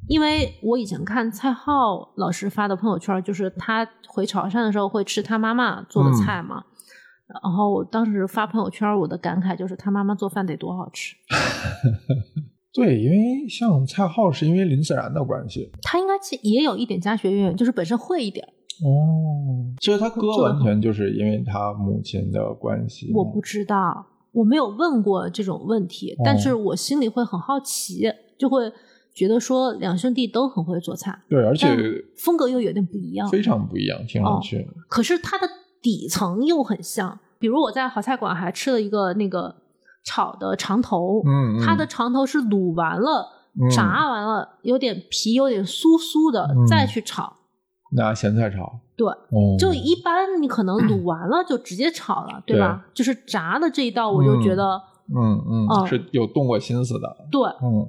[0.08, 6.64] 因为我以前看蔡浩老师发的朋友圈，就是他回潮汕的时候会吃他妈妈做的菜嘛。
[7.44, 11.16] 然后我当时发朋友圈，我的感慨就是他妈妈做饭得多好吃。
[12.74, 18.48] 对，因为像蔡浩是因为林自然的关系，他应该其也有一点家学渊源，就是本身会一点。
[18.86, 28.04] 哦，其实他哥完全就是因为他母亲的关系，我不知道，我没有问过这种问题，哦但是我心里会很好奇，
[28.38, 28.72] 就会
[29.16, 31.68] 觉得说两兄弟都很会做菜，对，而且
[32.16, 33.28] 风格又有点不一样。
[33.30, 35.48] 非常不一样，听上去，可是他的
[35.88, 39.56] 底层又很像，比如我在好菜馆还吃了一个那个
[40.04, 47.38] 炒的肠头，嗯，嗯它的肠头是卤完了、嗯炸完了，有点皮有点酥酥的，嗯再去炒。
[47.94, 52.86] 拿咸菜炒，对，哦，就一般你可能卤完了就直接炒了，对吧？
[52.94, 54.82] 就是炸的这一道，我就觉得、
[55.16, 57.42] 嗯嗯哦是有动过心思的，对。
[57.64, 57.88] 嗯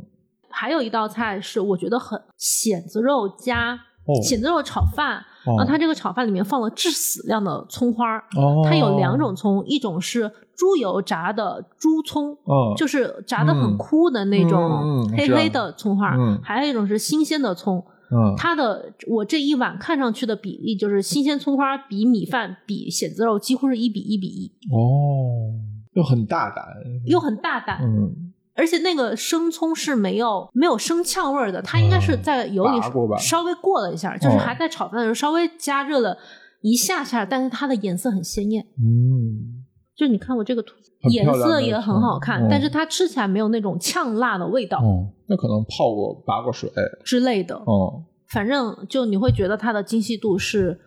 [0.51, 5.57] 还有一道菜是我觉得很蚬子肉加哦蚬子肉炒饭，哦。
[5.57, 8.19] 然后它这个炒饭里面放了致死量的葱花
[8.65, 13.77] 它有两种葱，一种是猪油炸的猪葱，嗯，就是炸的很嗯。
[13.79, 17.85] 枯的那嗯种黑黑的葱花还有一种是新鲜的葱。
[18.11, 18.35] 嗯。
[18.37, 25.53] 它的我这一碗看上去的比例就是新鲜葱花比米饭比蚬子肉几乎是一比一比一，哦，
[25.93, 26.65] 又很大胆，
[27.07, 28.28] 又很大胆，嗯
[28.59, 32.81] 而且那个生葱是没有没有生呛味儿的，它应该是在油里
[33.19, 36.19] 稍微过了一下，就是哦还在炒饭的时候稍微加热了
[36.61, 38.67] 一下下，但是它的颜色很鲜艳。
[38.77, 39.65] 嗯，
[39.97, 40.75] 就你看我这个图，
[41.11, 46.69] 颜色也很好看，嗯但是它吃起来没有那种呛辣的味道嗯，那可能泡过拔过水，
[47.05, 47.55] 之类的。
[47.55, 50.81] 哦，反正就你会觉得它的精细度是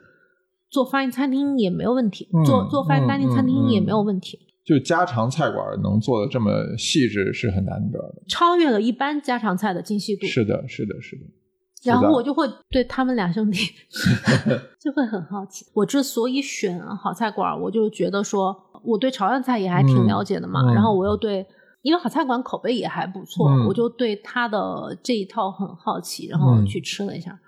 [0.69, 8.23] 做 fine 餐厅也没有问题，嗯做做 fine 嗯 dining 餐厅嗯也没有问题，就家常菜馆能做的这么细致是很难得的。
[8.27, 10.25] 超越了一般家常菜的精细度。
[10.27, 11.23] 是的，是的，是的。
[11.83, 13.59] 然后我就会对他们俩兄弟
[14.79, 15.65] 就会很好奇。
[15.73, 21.45] 我之所以选好菜馆，我就觉得说我对潮汕菜也还挺了解的嘛，嗯嗯然后我又对。
[21.81, 27.39] 因为好菜馆口碑也还不错，嗯我就对他的这一套很好奇，然后嗯去吃了一下。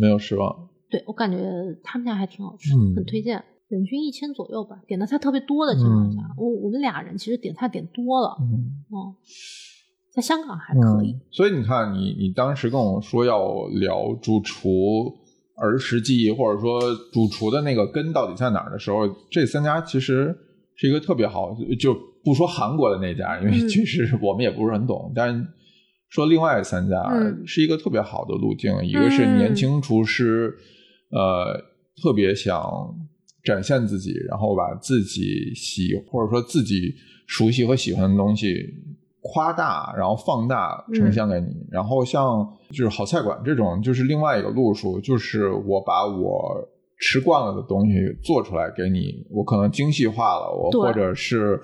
[0.00, 0.70] 没有失望。
[0.90, 1.38] 对我感觉
[1.84, 3.44] 他们家还挺好吃，嗯很推荐。
[3.72, 9.14] 人均一千左右吧，点的菜特别多的情况下，嗯我我们俩人其实点菜点多了，嗯，哦，
[10.12, 11.12] 在香港还可以。
[11.12, 14.68] 嗯所以你看，你你当时跟我说要聊主厨
[15.56, 16.80] 儿时记忆，或者说
[17.12, 20.36] 主厨的那个根到底在哪儿的时候，这三家其实
[20.76, 25.46] 是一个特别好，就不说韩国的那家，因为其实我们也不是很懂，但
[26.10, 30.54] 说另外三家嗯是一个特别好的路径，一个是年轻厨师，
[31.10, 31.58] 呃，
[32.02, 32.60] 特别想
[33.42, 36.94] 展现自己，然后把自己喜或者说自己
[37.26, 38.64] 熟悉和喜欢的东西
[39.20, 41.48] 夸大，然后放大呈现给你。
[41.70, 46.68] 然后像就是好菜馆这种，就是另外一个路数，就是我把我
[46.98, 51.60] 吃惯了的东西做出来给你，我可能精细化了，我或者是。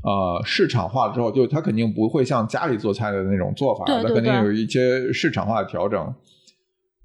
[0.00, 6.14] 呃，市场化了之后，就它肯定不会像家里做菜的那种做法，它肯定有一些市场化的调整。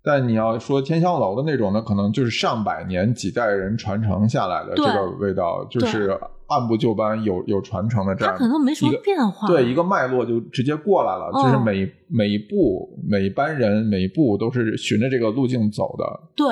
[0.03, 8.33] 但你要说天香楼的那种呢，可能就是上百年几代人传承下来的这个味道，就是按部就班有有传承的这样。
[8.33, 9.47] 它可能没什么变化。
[9.47, 16.47] 对一个脉络就直接过来了，嗯就是每每一步每一班人每一步都是循着这个路径走的，对，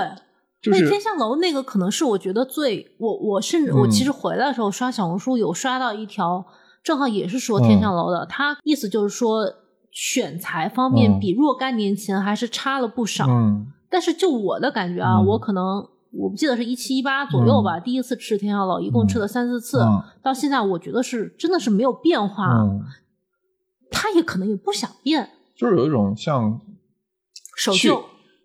[0.62, 6.46] 就是那天象楼那个可能是我觉得最我我甚至嗯我其实回来的时候刷小红书有刷到一条，
[6.82, 9.44] 正好也是说天象楼的，他意思就是说
[9.92, 13.28] 选材方面嗯比若干年前还是差了不少。
[13.28, 22.82] 嗯但是就我的感觉啊，嗯我可能我不记得是一七一八左右吧，第一次吃天下楼，一共吃了三四次，嗯到现在我觉得是真的是没有变化，嗯，
[23.90, 26.58] 他也可能也不想变，就是有一种像
[27.58, 28.04] 去守旧。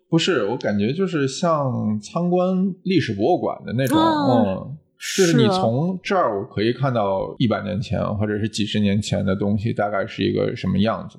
[0.09, 4.77] 不是，我感觉就是像参观历史博物馆的那种，嗯嗯，
[5.17, 11.17] 就是你从这儿我可以看到一百年前或者是几十年前的东西大概是一个什么样子。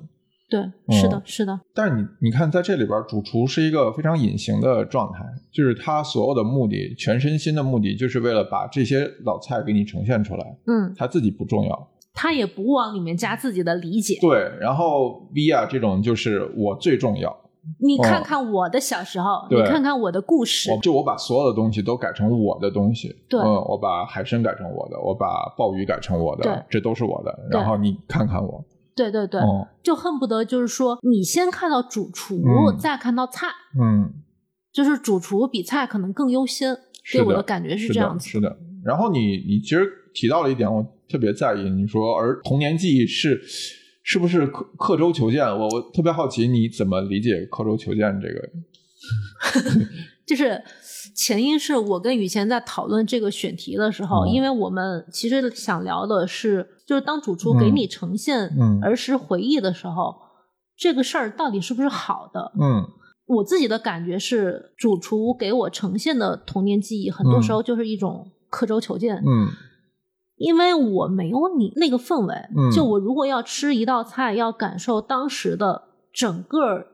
[0.49, 11.87] 对，是的，是的，但是你你看，在这里边，主厨是一个非常隐形的状态，就是他所有的目的，全身心的目的，就是为了把这些老菜给你呈现出来，嗯，他自己不重要。
[12.11, 14.17] 他也不往里面加自己的理解。
[14.19, 17.33] 对，然后 Via 这种就是我最重要，
[17.79, 19.61] 你看看我的小时候，对。
[19.61, 20.71] 你看看我的故事。
[20.71, 23.39] 我，就我把所有的东西都改成我的东西，对。
[23.39, 26.51] 嗯，我把海参改成我的，我把鲍鱼改成我对。
[26.51, 27.39] 的，这都是我的。
[27.51, 28.61] 然后你看看我，
[28.99, 33.47] 对对对，哦，就恨不得就是说，你先看到主厨，嗯再看到菜，
[33.81, 34.11] 嗯，
[34.73, 36.75] 就是主厨比菜可能更优先。
[37.11, 38.25] 给我的感觉是这样子。
[38.25, 38.55] 的是的。
[38.83, 43.41] 然后你你其实提到了一点，我特别在意，你说而童年记忆是
[44.03, 45.43] 是不是刻刻舟求剑？
[45.45, 48.49] 我我特别好奇你怎么理解刻舟求剑这个？
[50.29, 50.63] 就是
[51.15, 54.29] 前因是我跟雨前在讨论这个选题的时候，嗯。
[54.29, 58.79] 因为我们其实想聊的是，就是当主厨给你呈现嗯。
[58.83, 60.15] 儿时回忆的时候，
[60.77, 62.51] 这个事儿到底是不是好的？
[62.61, 62.85] 嗯。
[63.25, 69.17] 我自己的感觉是，主厨给我呈现的童年记忆，很多时候就是一种刻舟求剑。
[69.25, 69.49] 嗯。
[70.37, 72.69] 因为我没有你那个氛围，嗯。
[72.71, 76.85] 就我如果要吃一道菜，要感受当时的整个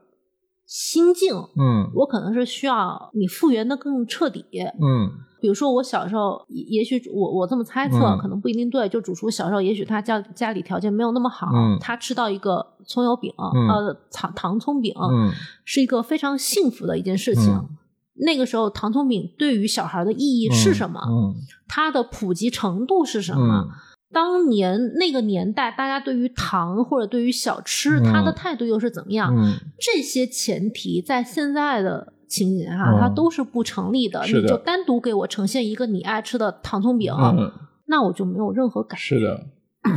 [0.66, 4.44] 心境，嗯我可能是需要你复原的更彻底。
[4.80, 8.88] 嗯比如说我小时候，也也许我我这么猜测，嗯可能不一定对。
[8.88, 15.30] 就主厨小时候，也许他家家里条件没有那么好，嗯他吃到一个葱油饼，嗯呃，糖糖葱饼，嗯
[15.64, 17.52] 是一个非常幸福的一件事情。
[17.52, 17.68] 嗯
[18.18, 20.98] 那个时候，糖葱饼对于小孩的意义是什么？
[21.06, 21.34] 嗯
[21.68, 23.68] 它的普及程度是什么？
[24.16, 29.30] 嗯当年那个年代，大家对于糖或者对于小吃，嗯他的态度又是怎么样？
[29.36, 34.22] 嗯这些前提在现在的情景下，嗯它都是不成立的。
[34.24, 37.52] 你就单独给我呈现一个你爱吃的糖葱饼，嗯，
[37.86, 39.04] 那我就没有任何感觉。
[39.04, 39.46] 是的，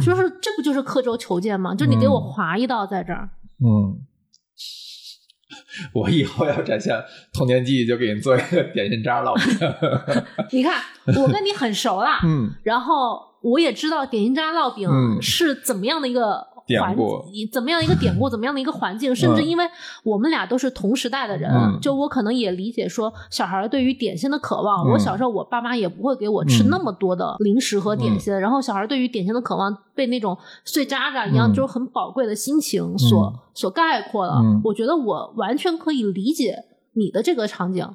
[0.02, 1.74] 就是这不就是刻舟求剑吗？
[1.74, 3.30] 就你给我嗯划一道在这儿，
[3.64, 4.02] 嗯。
[5.94, 6.94] 我以后要展现
[7.34, 9.68] 童年记忆，就给你做一个点心渣烙饼。
[10.52, 10.82] 你看
[11.16, 15.22] 我跟你很熟啦，嗯然后我也知道点心渣烙饼嗯。
[15.22, 16.46] 是怎么样的一个
[16.80, 19.66] 环典故，怎么样的一个典故， 怎么样的一个环境，甚至因为
[20.04, 21.80] 我们俩都是同时代的人，嗯。
[21.82, 24.86] 就我可能也理解说，小孩对于点心的渴望。
[24.88, 24.92] 嗯。
[24.92, 31.54] 我小时候，我爸妈也不会给我吃嗯那么多的零食和点心，然后小孩对于点心的渴望被那种碎渣渣一样，嗯。
[31.54, 33.34] 就是很宝贵的心情所、嗯。
[33.56, 34.34] 所概括了。
[34.44, 34.62] 嗯。
[34.64, 36.56] 我觉得我完全可以理解
[36.94, 37.88] 你的这个场景。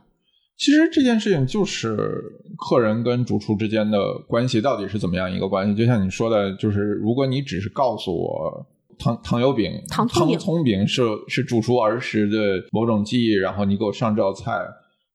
[0.57, 2.23] 其实这件事情就是
[2.57, 3.99] 客人跟主厨之间的
[4.29, 5.75] 关系到底是怎么样一个关系？
[5.75, 8.67] 就像你说的，就是如果你只是告诉我
[8.99, 14.53] 糖糖油饼、糖葱饼葱饼是是主厨儿时的某种记忆，然后你给我上这道菜，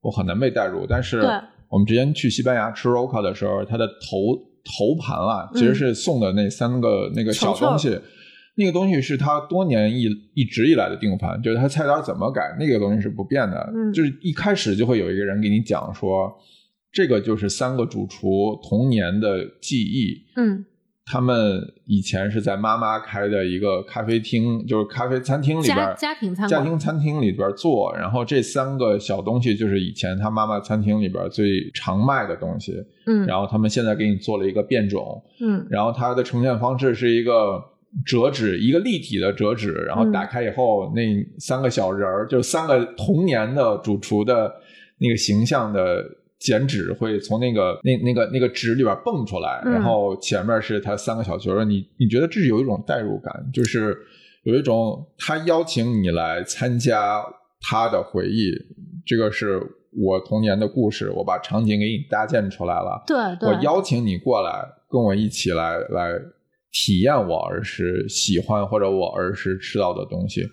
[0.02, 0.86] 我很难被带入。
[0.86, 1.22] 但是
[1.70, 4.36] 我们之前去西班牙吃 roca 的时候，它的头
[4.66, 7.98] 头盘啊，其实是送的那三个、那个小球球东西。
[8.60, 10.03] 那个东西是他多年一
[10.34, 13.72] 一直以来的定盘，就是他菜单怎么改，那个东西是不变的。
[13.74, 16.30] 嗯就是一开始就会有一个人给你讲说，
[16.91, 20.26] 这个就是三个主厨童年的记忆。
[20.36, 20.66] 嗯
[21.12, 32.76] 他们以前是在妈妈开的一个咖啡厅，就是咖啡餐厅里边家家庭餐家庭餐厅里边做，然后这三个小东西就是以前他妈妈餐厅里边最常卖的东西，
[33.07, 37.60] 嗯然后他们现在给你做了一个变种，嗯然后它的呈现方式是一个
[38.06, 41.02] 折纸，一个立体的折纸，然后打开以后，那
[41.40, 44.54] 三个小人儿，就三个童年的主厨的
[45.00, 46.06] 那个形象的
[46.38, 53.98] 剪纸，会从那个那那个那个纸里边蹦出来，然后前面是他三个小角儿，你你觉得这是有一种代入感，就是
[54.44, 57.24] 有一种他邀请你来参加
[57.60, 58.52] 他的回忆，
[59.04, 59.60] 这个是
[60.00, 66.12] 我童年的故事，我把场景给你搭建出来了，对，我邀请你过来跟我一起来来。
[66.72, 70.47] 体验我儿时喜欢或者我儿时吃到的东西，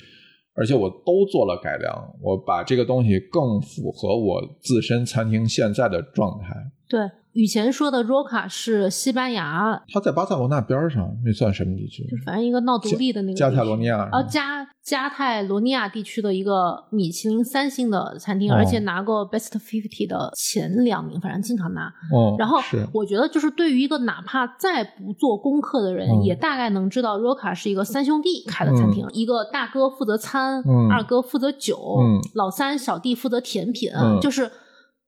[0.54, 6.65] 而且我都做了改良，我把这个东西更符合我自身餐厅现在的状态。
[6.88, 7.10] 对。
[7.32, 12.02] 以前说的 Roca 是西班牙，它在巴塞罗那边上，那算什么地区？
[12.24, 21.92] 反正一个闹独立的那个加泰罗尼亚，哦，加加泰罗尼亚地区的一个米其林三星的餐厅，而且拿过 Best Fifty 的前两名，反正经常拿。
[22.10, 22.58] 哦，然后
[22.90, 31.98] 我觉得，就是对于一个哪怕再不做功课的人，也大概能知道 Roca 是一个三兄弟开的餐厅，一个大哥负责餐，二哥负责酒，
[32.32, 33.90] 老三小弟负责甜品。
[34.22, 34.50] 就是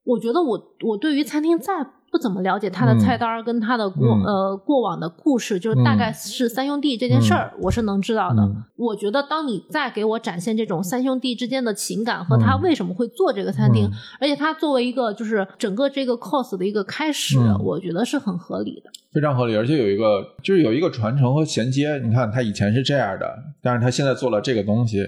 [0.09, 1.73] 我觉得，我我对于餐厅再。
[2.11, 8.51] 不怎么了解他的菜单跟他的过呃过往的故事，就是大概是三兄弟这件事儿，我是能知道的。
[8.77, 19.55] 我觉得当你再给我展现这种三兄弟之间的情感和他为什么会做这个餐厅，而且他作为一个就是整个这个 cos 的一个开始，我觉得是很合理的，非常合理。
[19.55, 21.99] 而且有一个就是有一个传承和衔接。
[21.99, 23.27] 你看他以前是这样的，
[23.61, 25.07] 但是他现在做了这个东西。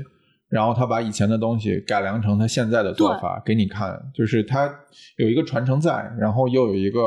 [0.50, 4.68] 然后他把以前的东西改良成他现在的做法给你看，就是他
[5.16, 7.00] 有一个传承在，然后又有一个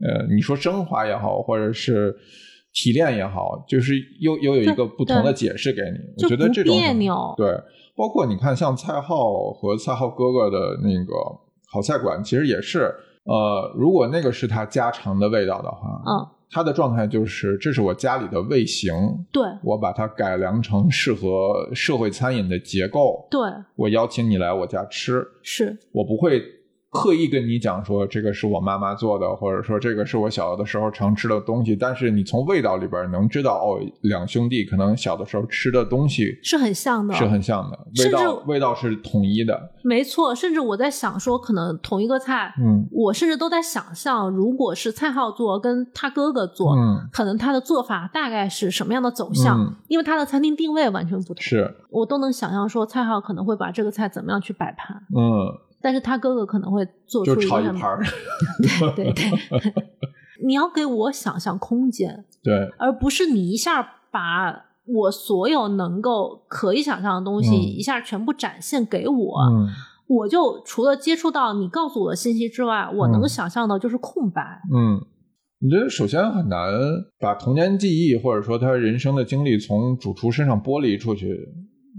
[0.00, 2.16] 呃，你说升华也好，或者是
[2.72, 6.24] 提炼也好，就是又又有一个不同的解释给你。
[6.24, 6.74] 我觉得这种
[7.36, 7.52] 对，
[7.94, 11.14] 包括你看像蔡浩和蔡浩哥哥的那个
[11.70, 16.26] 好菜馆，其实也是呃，如果那个是他家常的味道的话，嗯。
[16.50, 18.92] 他的状态就是，这是我家里的味型，
[19.30, 23.40] 对我把它改良成适合社会餐饮的结构，对
[23.76, 26.42] 我邀请你来我家吃，是我不会。
[26.90, 40.34] 刻意跟你讲说这个是我妈妈做的，或者说这个是我小的时候常吃的东西，但是你从味道里边能知道哦，两兄弟可能小的时候吃的东西是很像的，是很像的，味道味道是统一的，没错。
[40.34, 49.76] 甚至我在想说，可能同一个菜，嗯，我甚至都在想象，如果是蔡浩做跟他哥哥做，嗯，可能他的做法大概是什么样的走向？
[49.86, 55.69] 因为他的餐厅定位完全不同，是我都能想象说蔡浩可能会把这个菜怎么样去摆盘，嗯。
[55.82, 58.04] 但是他哥哥可能会做出一个盘儿，
[58.94, 59.74] 对 对对，
[60.44, 69.34] 你要给我想象空间，对，而不是你一下把我所有能够可以想象的东西一下全部展现给我，
[70.06, 74.60] 我就除了接触到你告诉我的信息之外，我能想象的就是空白。
[74.74, 75.00] 嗯，
[75.60, 76.72] 你觉得首先很难
[77.18, 81.38] 把童年记忆或者说他人生的经历从主厨身上剥离出去，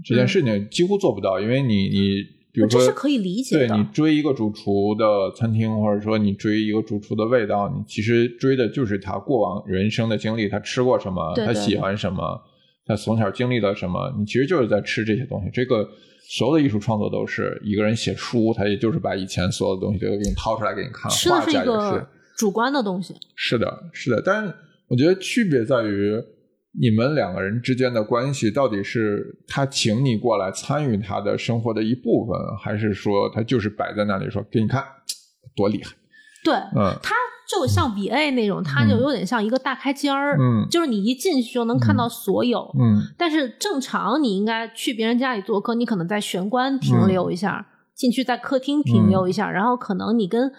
[0.04, 2.41] 这件事情几乎做不到，因为你你。
[2.52, 3.66] 比如说，这是可以理解的。
[3.66, 12.42] 对你追一个主厨的餐厅，或者说你追一个主厨的味道，你其实追的就是他过往人生的经历，他吃过什么，他喜欢什么，
[12.84, 15.50] 他从小经历了什么，你其实就是在吃这些东西。
[15.50, 15.88] 这个
[16.28, 21.10] 所有的艺术创作都是一个人写书，他也就是把以前所有的东西都给你掏出来给你看。
[21.10, 23.14] 吃的是一个主观的东西。
[23.34, 24.54] 是的，是的，但是
[24.88, 26.22] 我觉得区别在于。
[26.78, 34.82] 你们两个人之间的关系到底是他请你过来参与他的生活的一部分，还是说他就是摆在那里说给你看
[35.54, 35.92] 多厉害？
[36.42, 37.14] 对，嗯，他
[37.48, 43.02] 就像 V A 那种，他就有点像一个大开间儿，嗯，就是你一进去就能看到所有，嗯。
[43.18, 50.50] 但是正常你应该去别人家里做客，你可能在玄关停留一下，进去在客厅停留一下，然后可能你跟。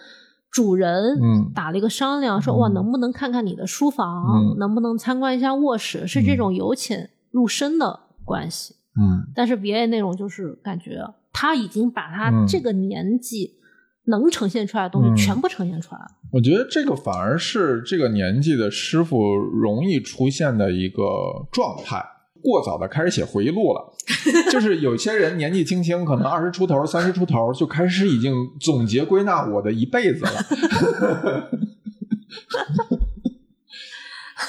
[0.54, 1.18] 主人
[1.52, 8.76] 打了一个商量，说哇，能不能看看你的书房，能不能参观一下卧室，是这种由浅入深的关系。
[8.96, 11.02] 嗯，但是别的那种就是感觉
[11.32, 13.54] 他已经把他这个年纪
[14.04, 16.06] 能呈现出来的东西全部呈现出来了。
[16.30, 21.02] 我觉得这个反而是这个年纪的师傅容易出现的一个
[21.50, 22.00] 状态。
[22.44, 23.94] 过早的开始写回忆录了，
[24.52, 31.48] 就是有些人年纪轻轻，可能二十出头、三十出头就开始已经总结归纳我的一辈子了。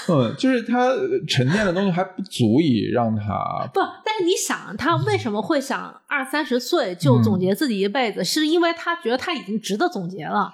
[0.07, 0.91] 嗯，就是他
[1.27, 3.79] 沉淀的东西还不足以让他 不。
[4.03, 8.23] 但是你想，他为什么会想二三十岁就总结自己一辈子？
[8.23, 10.53] 是因为他觉得他已经值得总结了。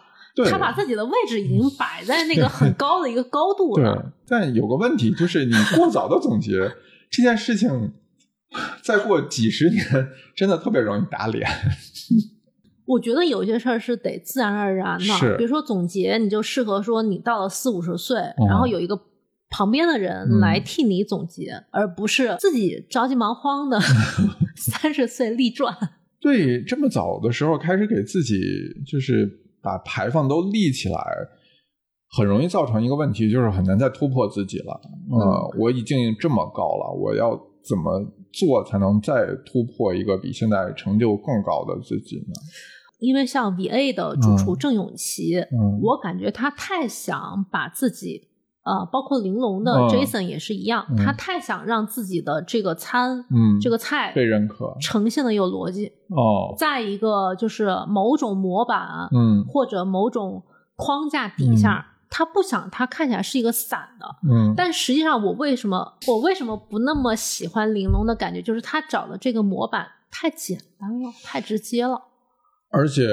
[0.49, 4.13] 他把自己的位置已经摆在那个很高的一个高度了。
[4.25, 6.71] 但有个问题就是，你过早的总结。
[7.11, 7.93] 这件事情
[8.81, 9.85] 再过几十年，
[10.33, 11.47] 真的特别容易打脸。
[12.87, 18.99] 我觉得有些事儿是得自然而然的，比如说总结，你就适合说你到了四五十岁，然后有一个
[19.49, 23.79] 旁边的人嗯来替你总结，而不是自己着急忙慌的
[24.55, 25.73] 三十岁立传。
[26.19, 28.39] 对，这么早的时候开始给自己
[28.85, 31.01] 就是把牌坊都立起来，
[32.17, 34.79] 很容易造成一个问题，就是很难再突破自己了。
[35.11, 38.03] 嗯，我已经这么高了，我要怎么
[38.33, 42.33] 做才能再突破一个比现在成就更高的自己呢？
[42.99, 44.57] 因为像 VA 的主厨嗯。
[44.57, 45.79] 郑永琪，嗯。
[45.81, 48.27] 我感觉他太想把自己，
[48.63, 49.89] 呃，包括玲珑的嗯。
[49.89, 50.97] Jason 也是一样，嗯。
[50.97, 53.59] 他太想让自己的这个餐，嗯。
[53.59, 54.75] 这个菜被认可。
[54.81, 59.45] 呈现的有逻辑，哦，在一个就是某种模板，嗯。
[59.45, 60.43] 或者某种
[60.75, 64.05] 框架底下，他不想他看起来是一个散的。
[64.29, 68.41] 嗯但实际上，我为什么我为什么不那么喜欢玲珑的感觉？
[68.41, 71.99] 就是他找的这个模板太简单了，太直接了。
[72.69, 73.03] 而且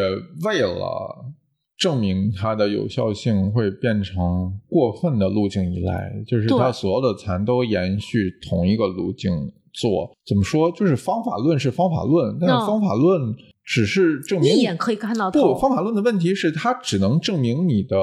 [0.45, 1.33] 为了
[1.77, 9.31] 证明它的有效性，会变成过分的路径依赖，就是对它所有的蚕都延续同一个路径
[9.73, 10.11] 做。
[10.27, 10.73] 怎么说？
[10.73, 13.35] 就是方法论是方法论，但是嗯方法论
[13.65, 17.97] 只是证明一眼可以看到不，方法论的问题是它只能证明你的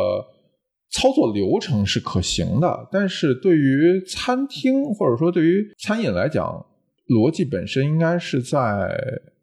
[0.92, 6.66] 操作流程是可行的，但是对于餐厅或者说对于餐饮来讲，
[7.08, 8.98] 逻辑本身应该是在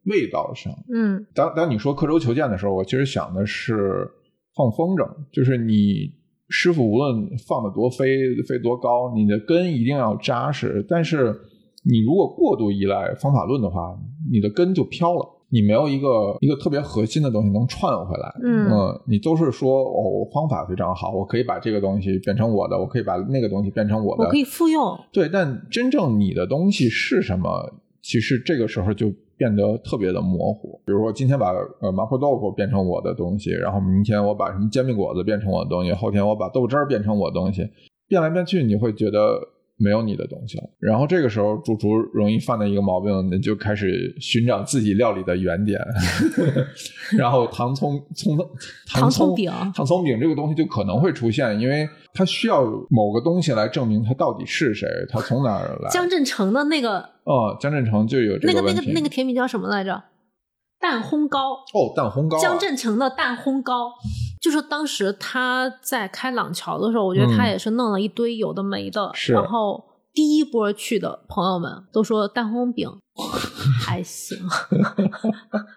[0.04, 0.72] 味道上。
[0.92, 4.08] 嗯当当你说刻舟求剑的时候，我其实想的是
[4.56, 6.12] 放风筝，就是你
[6.48, 10.84] 师傅无论放的多飞飞多高，你的根一定要扎实。
[10.88, 11.38] 但是
[11.84, 13.98] 你如果过度依赖方法论的话，
[14.30, 15.28] 你的根就飘了。
[15.52, 18.70] 你没有一个一个特别核心的东西能串回来，嗯
[19.06, 24.98] 你都是说哦，方法非常好，我可以把这个东西变成我的，我可以把那个东西变成我的，我可以复用。
[25.12, 30.80] 对，但真正你的东西是什么，其实这个时候就变得特别的模糊。
[30.86, 37.68] 比如说，今天把呃麻婆豆腐变成我的东西，然后明天我把什么煎饼果子变成我的东西，后天我把豆汁儿变成我的东西，
[38.08, 39.38] 变来变去，你会觉得
[39.82, 40.64] 没有你的东西了。
[40.78, 45.80] 然后这个时候，主厨容易犯的一个毛病，你就开始寻找自己料理的原点，
[47.18, 48.36] 然后糖葱葱
[48.86, 55.90] 糖葱葱饼糖葱饼这个东西就可能会出现，因为它需要某个东西来证明它到底是谁，它从哪儿来。
[55.90, 58.60] 江镇成的那个哦，江镇成就有这那个。
[58.62, 60.04] 那个那个甜品叫什么来着？
[60.80, 61.52] 蛋烘糕。
[61.74, 62.40] 哦，蛋烘糕、啊。
[62.40, 63.92] 江镇成的蛋烘糕，
[64.42, 69.82] 就是当时他在开廊桥的时候，我觉得他嗯也是弄了一堆有的没的，是然后
[70.12, 72.90] 第一波去的朋友们都说蛋烘饼
[73.84, 74.36] 还行，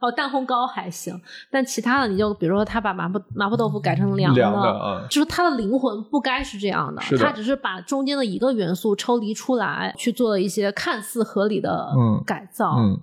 [0.02, 1.20] 哦，蛋烘糕还行，
[1.52, 12.78] 但其他的你就比如说他把麻婆麻婆豆腐改成凉凉的啊就是他的灵魂不该是这样的，是的它只是把中间的一个元素抽离出来，去做了一些看似合理的嗯改造。
[12.78, 13.00] 嗯，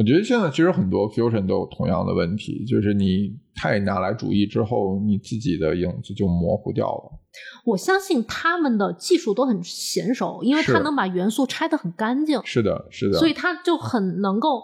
[0.00, 7.20] 我觉得现在其实很多 fusion 都有同样的问题，就是你太拿来主义之后，你自己的影子就模糊掉了。
[7.66, 13.18] 我相信他们的技术都很娴熟，因为他能把元素拆得很干净，是的，是的。
[13.18, 14.62] 所以他就很能够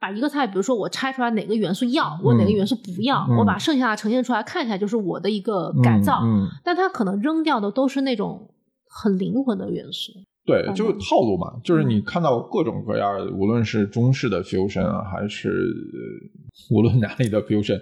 [0.00, 6.20] 把一个菜，比如说我拆出来哪个元素要，我哪个元素不要，嗯我把剩下的呈现出来，看起来就是我的一个改造。
[6.22, 8.48] 嗯，嗯但他可能扔掉的都是那种
[8.88, 10.12] 很灵魂的元素。
[10.50, 10.74] 对，嗯。
[10.74, 17.80] 就是套路嘛，就是你看到各种各样的，无论是中式的 fusion 啊，还是呃无论哪里的 fusion，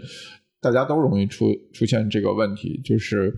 [0.61, 3.35] 大家都容易出出现这个问题，就是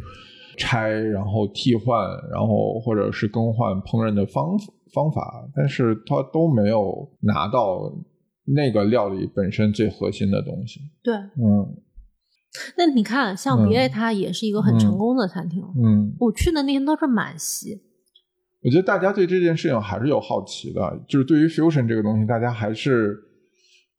[0.58, 4.58] 拆，然后替换，然后或者是更换烹饪的方
[4.92, 7.92] 方法，但是它都没有拿到
[8.56, 10.80] 那个料理本身最核心的东西。
[11.02, 11.76] 对，嗯。
[12.76, 13.68] 那你看，像嗯。
[13.68, 15.62] BA 它也是一个很成功的餐厅。
[15.80, 17.80] 嗯，我去的那天都是满席，
[18.62, 23.16] 我觉得大家对这件事情还是有好奇的，就是对于 fusion 这个东西，大家还是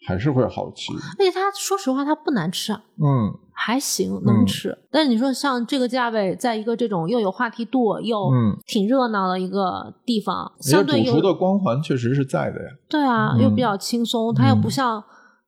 [0.07, 0.93] 还是会好奇。
[1.19, 4.77] 而且它说实话它不难吃啊，嗯还行，能吃。
[4.91, 12.69] 但是你说像这个价位，在一个这种又有话题度又嗯挺热闹的一个地方，相对又主厨的光环确实是在的呀。
[12.89, 15.03] 对啊，嗯又比较轻松，它又不嗯像。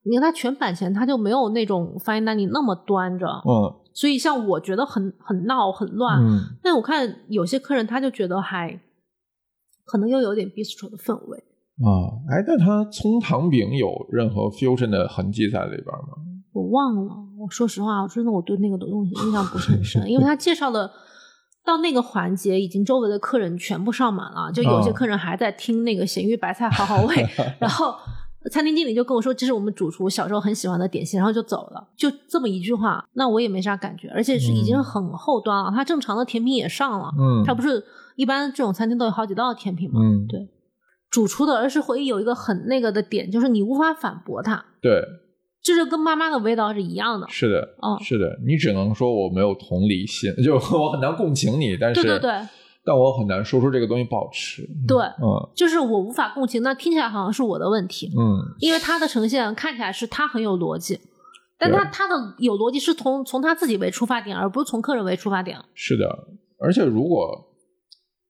[0.05, 8.78] 你看它全版前，它就没有那种 fine dining 那么端着，嗯所以像我觉得很很闹很乱，嗯但我看有些客人他就觉得还
[9.86, 11.38] 可能又有点 bistro 的氛围。
[11.84, 16.18] 啊，哎，那它葱糖饼有任何 fusion 的痕迹在里边吗？
[16.54, 20.92] 我忘了，我说实话，我真的我对那个东西印象不是很深，因为他介绍的
[21.66, 27.28] 到那个环节，已经周围的客人全部上满了，就有些哦客人还在听那个咸鱼白菜好好 味，
[27.60, 27.96] 然后
[28.52, 37.84] 餐厅经理就跟我说这是我们主厨小时候很喜欢的点心，然后就走了，就这么一句话，那我也没啥感觉，而且是已经很后端了，他正常的甜品也上了，嗯，他不是
[38.16, 39.99] 一般这种餐厅都有好几道甜品嘛？
[40.01, 40.49] 嗯，对
[41.09, 45.03] 主厨的，儿时回忆有一个很那个的点，就是你无法反驳他，对，
[45.64, 47.28] 就是跟妈妈的味道是一样的。
[47.30, 52.47] 是的，哦是的，你只能说我没有同理心， 就我很难共情你，但是对对对，
[52.84, 54.68] 但我很难说出这个东西不好吃。
[54.88, 60.99] 对，嗯就是我无法共情，那听起来好像是我的问题，嗯，因为他的呈现看起来是他很有逻辑，
[61.59, 65.59] 但他他的有逻辑是从从他自己为出发点，而不是从客人为出发点。
[65.76, 66.09] 是的，
[66.59, 67.53] 而且如果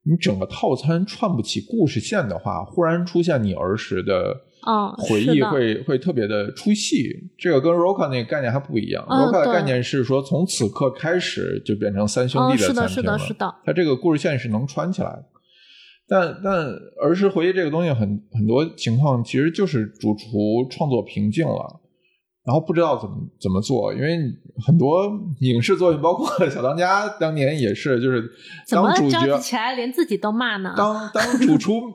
[0.06, 4.36] 你整个套餐串不起故事线的话，忽然出现你儿时的
[4.68, 7.10] 嗯回忆会会特别的出戏。
[7.38, 9.06] 这个跟 Roca 那个概念还不一样。
[9.10, 12.90] 嗯 Roca 的概念是说，从此刻开始就变成三兄弟的，餐厅了。
[12.90, 15.26] 是的，是的，它这个故事线是能穿起来的。
[16.06, 16.54] 但但
[17.02, 21.80] 儿时回忆这个东西很很多情况其实就是主厨创作瓶颈了，
[22.46, 24.20] 然后不知道怎么怎么做，因为
[24.66, 28.22] 很多影视作品，包括《小当家》当年也是，就是
[28.70, 30.74] 当主角起来连自己都骂呢？
[30.76, 31.94] 当当主厨，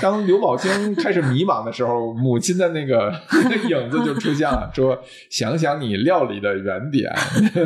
[0.00, 4.96] 当刘宝清开始迷茫的时候，母亲的那个那个影子就出现了，说
[5.30, 7.12] 想想你料理的原点，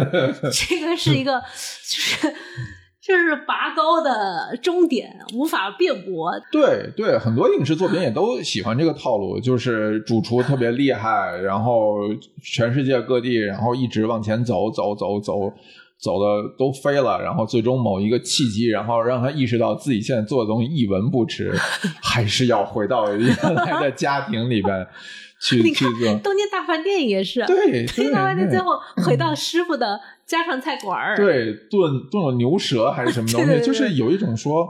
[0.50, 2.34] 这个是一个，就是
[3.04, 6.30] 就是拔高的终点，无法辩驳。
[6.52, 11.96] 对对，很多影视作品也都喜欢这个套路，就是主厨特别厉害，然后
[12.40, 15.52] 全世界各地，然后一直往前走走走走，
[15.98, 21.52] 走的都飞了，然后最终某一个契机，然后让他意识到自己现在做的东西一文不值，
[22.00, 24.86] 还是要回到原来的家庭里边
[25.42, 26.14] 去你看去做。
[26.18, 28.60] 东京大饭店也是，对东京大饭店最。
[28.60, 30.00] 后回到师傅的
[30.38, 31.16] 家常菜馆儿。
[31.16, 34.66] 对，炖炖了牛舌还是什么东西， 对对对就是有一种说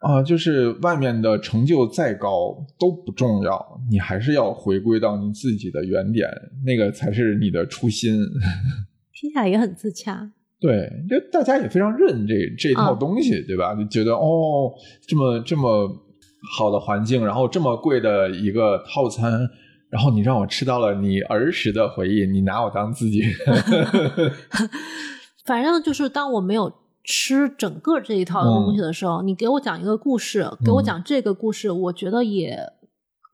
[0.00, 6.28] 啊、就是外面的成就再高都不重要，你还是要回归到你自己的原点，
[6.66, 8.20] 那个才是你的初心。
[9.18, 10.30] 听起来也很自洽。
[10.60, 13.74] 对，就大家也非常认这这套嗯东西，对吧？
[13.74, 14.70] 就觉得哦，
[15.08, 15.88] 这么这么
[16.58, 19.48] 好的环境，然后这么贵的一个套餐。
[19.94, 23.38] 然后你让我吃到了你儿时的回忆，你拿我当自己人，
[25.46, 26.72] 反正就是当我没有
[27.04, 32.58] 吃整个这一套东西的时候，你给我讲一个故事，给我讲这个故事，我觉得也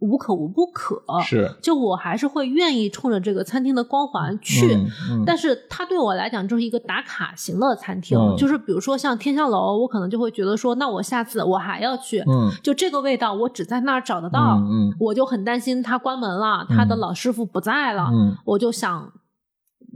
[0.01, 1.03] 无可无不可。
[1.23, 4.75] 是就我还是会愿意冲着这个餐厅的光环去。
[4.75, 14.61] 嗯嗯但是它对我来讲就是一个打卡型的餐厅，嗯就是比如说像天香楼，我可能就会觉得说，那我下次我还要去，嗯就这个味道我只在那儿找得到，
[14.99, 19.13] 我就很担心它关门了，他的老师傅不在了，嗯我就想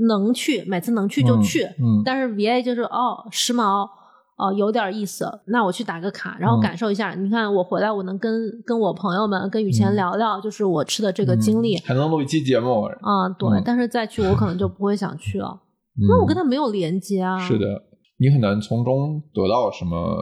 [0.07, 1.68] 能去，每次能去就去。
[2.05, 3.88] 但是 VA 就是哦，时髦。
[4.37, 7.14] 哦，有点意思，那我去打个卡，然后嗯感受一下。
[7.14, 8.32] 你看，我回来，我能跟
[8.66, 11.78] 跟我朋友们、跟雨嗯前聊聊，就是我吃的这个经历。
[11.78, 15.62] 还能录一期节目，啊、对，嗯但是再去我可能就不会想去了，
[15.97, 17.39] 因为我跟他没有连接啊。
[17.39, 17.85] 是，的，
[18.18, 20.16] 你很难从中得到什么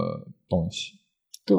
[0.47, 0.93] 东西。
[1.47, 1.57] 对，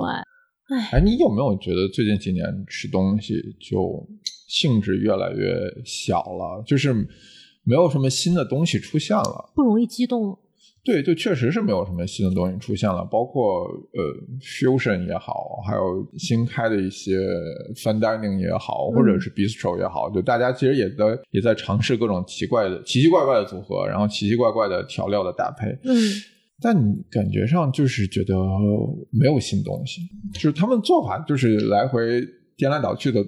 [0.92, 4.08] 哎，你有没有觉得最近几年吃东西就
[4.48, 6.64] 性质越来越小了？
[6.68, 6.94] 就是
[7.64, 9.52] 没有什么新的东西出现了。
[9.56, 10.38] 不容易激动。
[10.86, 13.64] 对，就确实是没有什么新的东西出现了，包括
[13.94, 14.04] 呃
[14.42, 17.18] ，fusion 也好，还有新开的一些
[17.76, 25.70] fine dining 也好，或者是 bistro 也好，就大家其实也在也在尝试各种奇怪的、奇奇怪怪的组合，然后奇奇怪怪的调料的搭配。
[25.86, 25.96] 嗯，
[26.62, 28.36] 但你感觉上就是觉得
[29.10, 30.02] 没有新东西，
[30.34, 32.22] 就是他们做法就是来回
[32.58, 33.24] 颠来倒去的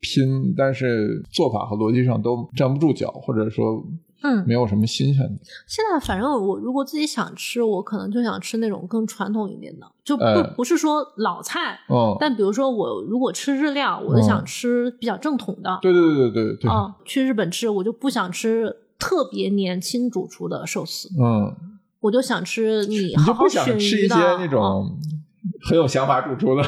[0.00, 3.82] 拼，但是做法和逻辑上都站不住脚，或者说
[4.24, 5.32] 嗯，没有什么新鲜的。
[5.66, 10.42] 现在反正我如果自己想吃，我可能就想吃那种更传统一点的，就不、哎。
[10.56, 15.78] 不是说老菜，嗯，但比如说我如果吃日料，我就想吃比较正统的。
[15.82, 16.70] 对对对对对
[17.04, 21.54] 去日本吃我就不想吃特别年轻主厨的寿司，嗯，
[22.00, 24.24] 我就想吃你好好选不想吃鱼的一些。
[24.38, 24.98] 那嗯种
[25.68, 26.62] 很有想法主厨的。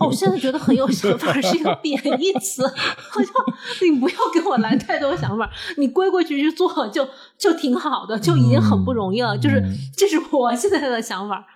[0.00, 7.06] 哦，我现在觉得很有想法是一个 贬义词，我就你不要给我来太多想法，你规规矩矩做就
[7.38, 9.36] 就挺好的，就已经很不容易了。
[9.36, 11.46] 就是嗯 这是我现在的想法，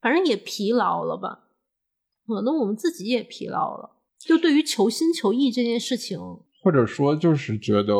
[0.00, 1.40] 反正也疲劳了吧，
[2.26, 3.96] 可能我们自己也疲劳了。
[4.18, 6.18] 就对于求新求异这件事情，
[6.62, 7.94] 或者说就是觉得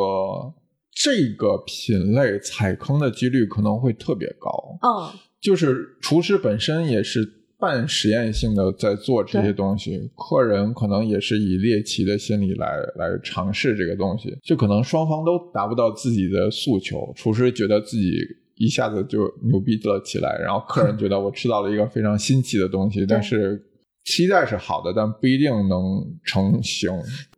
[0.92, 4.78] 这个品类踩坑的几率可能会特别高。
[4.82, 17.12] 嗯，就是厨师本身也是半实验性的在做这些东西，客人可能也是以猎奇的心理来来尝试这个东西，就可能双方都达不到自己的诉求。
[17.16, 18.12] 厨师觉得自己
[18.54, 23.60] 一下子就牛逼了起来，然后客人觉得我吃到了一个非常新奇的东西，但是
[24.04, 26.90] 期待是好的，但不一定能成型。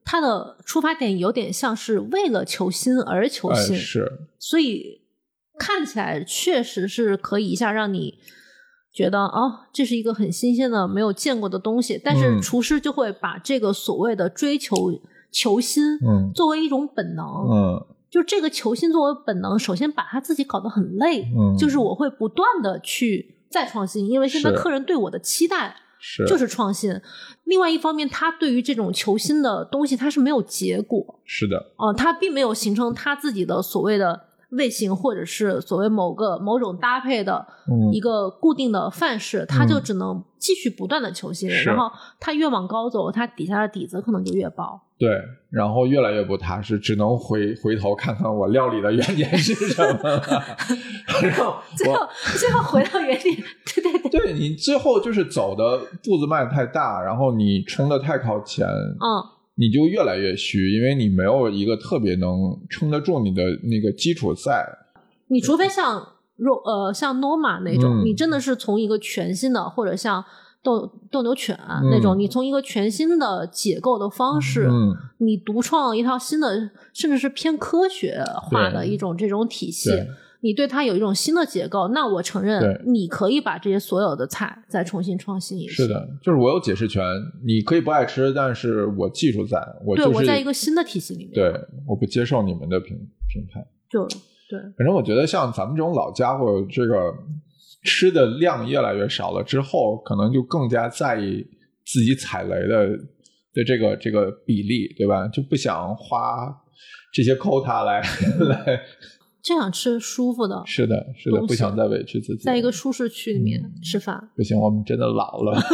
[0.05, 5.01] 它的出发点有点像是为了求新而求哎，新，是，所以
[5.59, 8.19] 看起来确实是可以一下让你
[8.93, 12.01] 觉得哦，这是一个很新鲜的、没有见过的东西。
[12.05, 12.43] 但是嗯。
[12.43, 14.75] 厨师就会把这个所谓的追求
[15.31, 16.33] 求新，嗯。
[16.35, 17.25] 作为一种本能。
[17.25, 17.87] 嗯。
[18.11, 21.57] 就这个求新作为本能，首先把他自己搞得很累，嗯。
[21.57, 26.27] 就是我会不断的去再创新，因为现在客人对我的期待是。
[26.27, 27.01] 就是创新。
[27.45, 37.93] 另外一方面，他对于这种求新的东西，他是没有结果，是的，哦、他并没有形成他自己的所谓的类型，或者是所谓某个某种搭配的嗯。
[37.93, 39.83] 一个固定的范式，它就嗯。
[39.83, 41.69] 只能继续不断的求新，是。
[41.69, 44.81] 然后它越往高走，它底下的底子可能就越薄。
[44.99, 45.09] 对，
[45.51, 50.23] 然后越来越不踏实，只能回回头看看我料理的原点是什么了。
[51.23, 53.35] 然后最后，最后回到原点，
[53.75, 59.25] 对 对对，对你最后就是走的步子迈得太大，然后你冲的太靠前，嗯，
[59.61, 64.67] 你就越来越虚，因为你没有一个特别能撑得住你的那个基础在。
[65.29, 70.25] 你除非像肉呃像 Norma 那种，嗯你真的是从一个全新的，或者像
[70.63, 80.09] 斗斗牛犬、啊嗯那种，你从一个全新的解构的方式，嗯，你独创一套新的，甚至是偏科学化的一种这种体系对。
[80.43, 85.85] 你对它有一种新的结构，那我承认你可以把这些所有的菜再重新创新一次。
[85.85, 87.05] 是，的，就是我有解释权，
[87.45, 91.53] 你可以不爱吃，但是我技术在，我就是对我在一个新的体系里面，对，
[91.87, 92.97] 我不接受你们的评
[93.29, 93.63] 评判。
[93.91, 94.07] 就
[94.49, 97.13] 对，反正我觉得像咱们这种老家伙，这个
[97.85, 101.47] 吃的量越来越少了之后，可能就更加在意
[101.85, 102.89] 自己踩雷的
[103.53, 105.29] 的这个这个比例，对吧？
[105.29, 106.49] 就不想花
[107.13, 108.01] 这些 quota 来
[108.49, 108.81] 来，
[109.43, 114.31] 就想吃舒服的，是的，是的，不想再委屈自己，在一个舒适区里面嗯吃饭。
[114.37, 115.61] 不行，我们真的老了。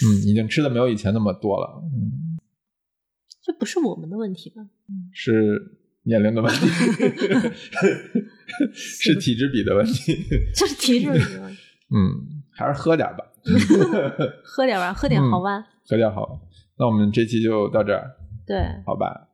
[0.00, 2.38] 嗯，已经吃的没有以前那么多了，嗯，
[3.42, 4.62] 这不是我们的问题吧？
[5.12, 6.66] 是年龄的问题，
[8.72, 10.14] 是体质比的问题。
[10.54, 11.58] 这是体质比的问题。
[11.90, 13.24] 嗯，还是喝点吧，
[14.44, 15.64] 喝点吧，喝点好湾。
[15.88, 16.40] 喝点好。
[16.78, 18.08] 那我们这期就到这儿，
[18.46, 18.56] 对，
[18.86, 19.27] 好吧？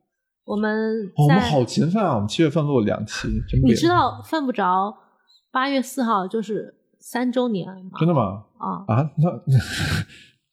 [0.45, 2.13] 我们哦我们在好勤奋啊！
[2.15, 4.95] 我们七月份录了两期，真你知道犯不着
[5.51, 7.91] 八月四号就是三周年吗？
[7.99, 8.43] 真的吗？
[8.59, 9.29] 啊，啊，那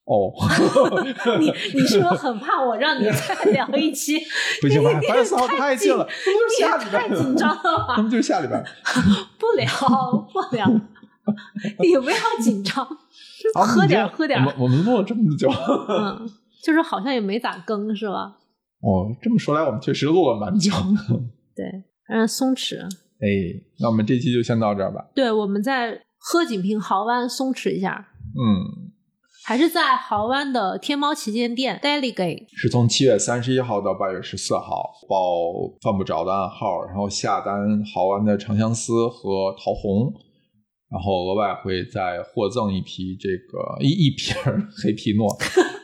[0.05, 0.33] 哦，
[1.39, 4.19] 你你是不是很怕我让你再 聊一期？
[4.61, 4.91] 不行吧？
[5.09, 6.11] 八月四号太近了，不
[6.61, 7.97] 下太紧张了 那吧？
[8.03, 8.63] 不就是下礼拜？
[9.39, 9.67] 不聊
[10.33, 10.67] 不聊，
[11.79, 12.85] 你不要紧张，
[13.55, 15.49] 好喝点喝点我们我们录了这么久，
[15.89, 16.29] 嗯，
[16.63, 18.35] 就是好像也没咋更是吧？
[18.83, 21.23] 哦，这么说来，我们确实录了蛮久的。
[21.57, 22.83] 对，嗯，松弛。
[23.21, 23.27] 哎，
[23.79, 25.09] 那我们这期就先到这儿吧。
[25.15, 28.91] 对，我们再喝几瓶豪湾松弛一下，嗯，
[29.45, 32.47] 还是在豪湾的天猫旗舰店 Delegate。
[32.57, 35.17] 是从七月三十一号到八月十四号，报
[35.81, 37.55] 犯不着的暗号，然后下单
[37.95, 40.13] 豪湾的长相思和桃红，
[40.91, 45.29] 然后额外会再获赠一批这个一一瓶儿 黑皮诺，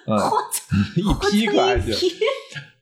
[0.09, 0.19] 嗯，
[0.99, 1.95] 一批可还行，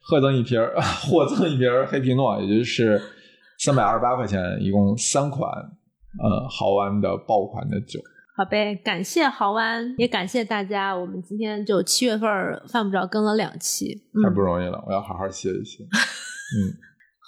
[0.09, 0.79] 获赠一瓶儿，
[1.09, 3.01] 获赠一瓶儿黑皮诺，也就是
[3.59, 7.99] 三百二十八块钱，一共三款，呃，豪湾的爆款的酒。
[8.37, 10.95] 好呗，感谢豪湾，也感谢大家。
[10.95, 15.83] 我们今天就七月份儿犯不着更了两期，太嗯，不容易了，我要好好歇一歇。
[16.53, 16.77] 嗯，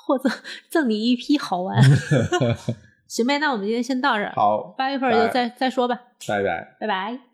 [0.08, 0.32] 获赠
[0.70, 1.82] 赠你一批豪湾。
[3.10, 6.78] 行呗，那我们今天先到这儿，好，八月份儿就再再说吧，拜拜。
[6.80, 7.29] 拜拜。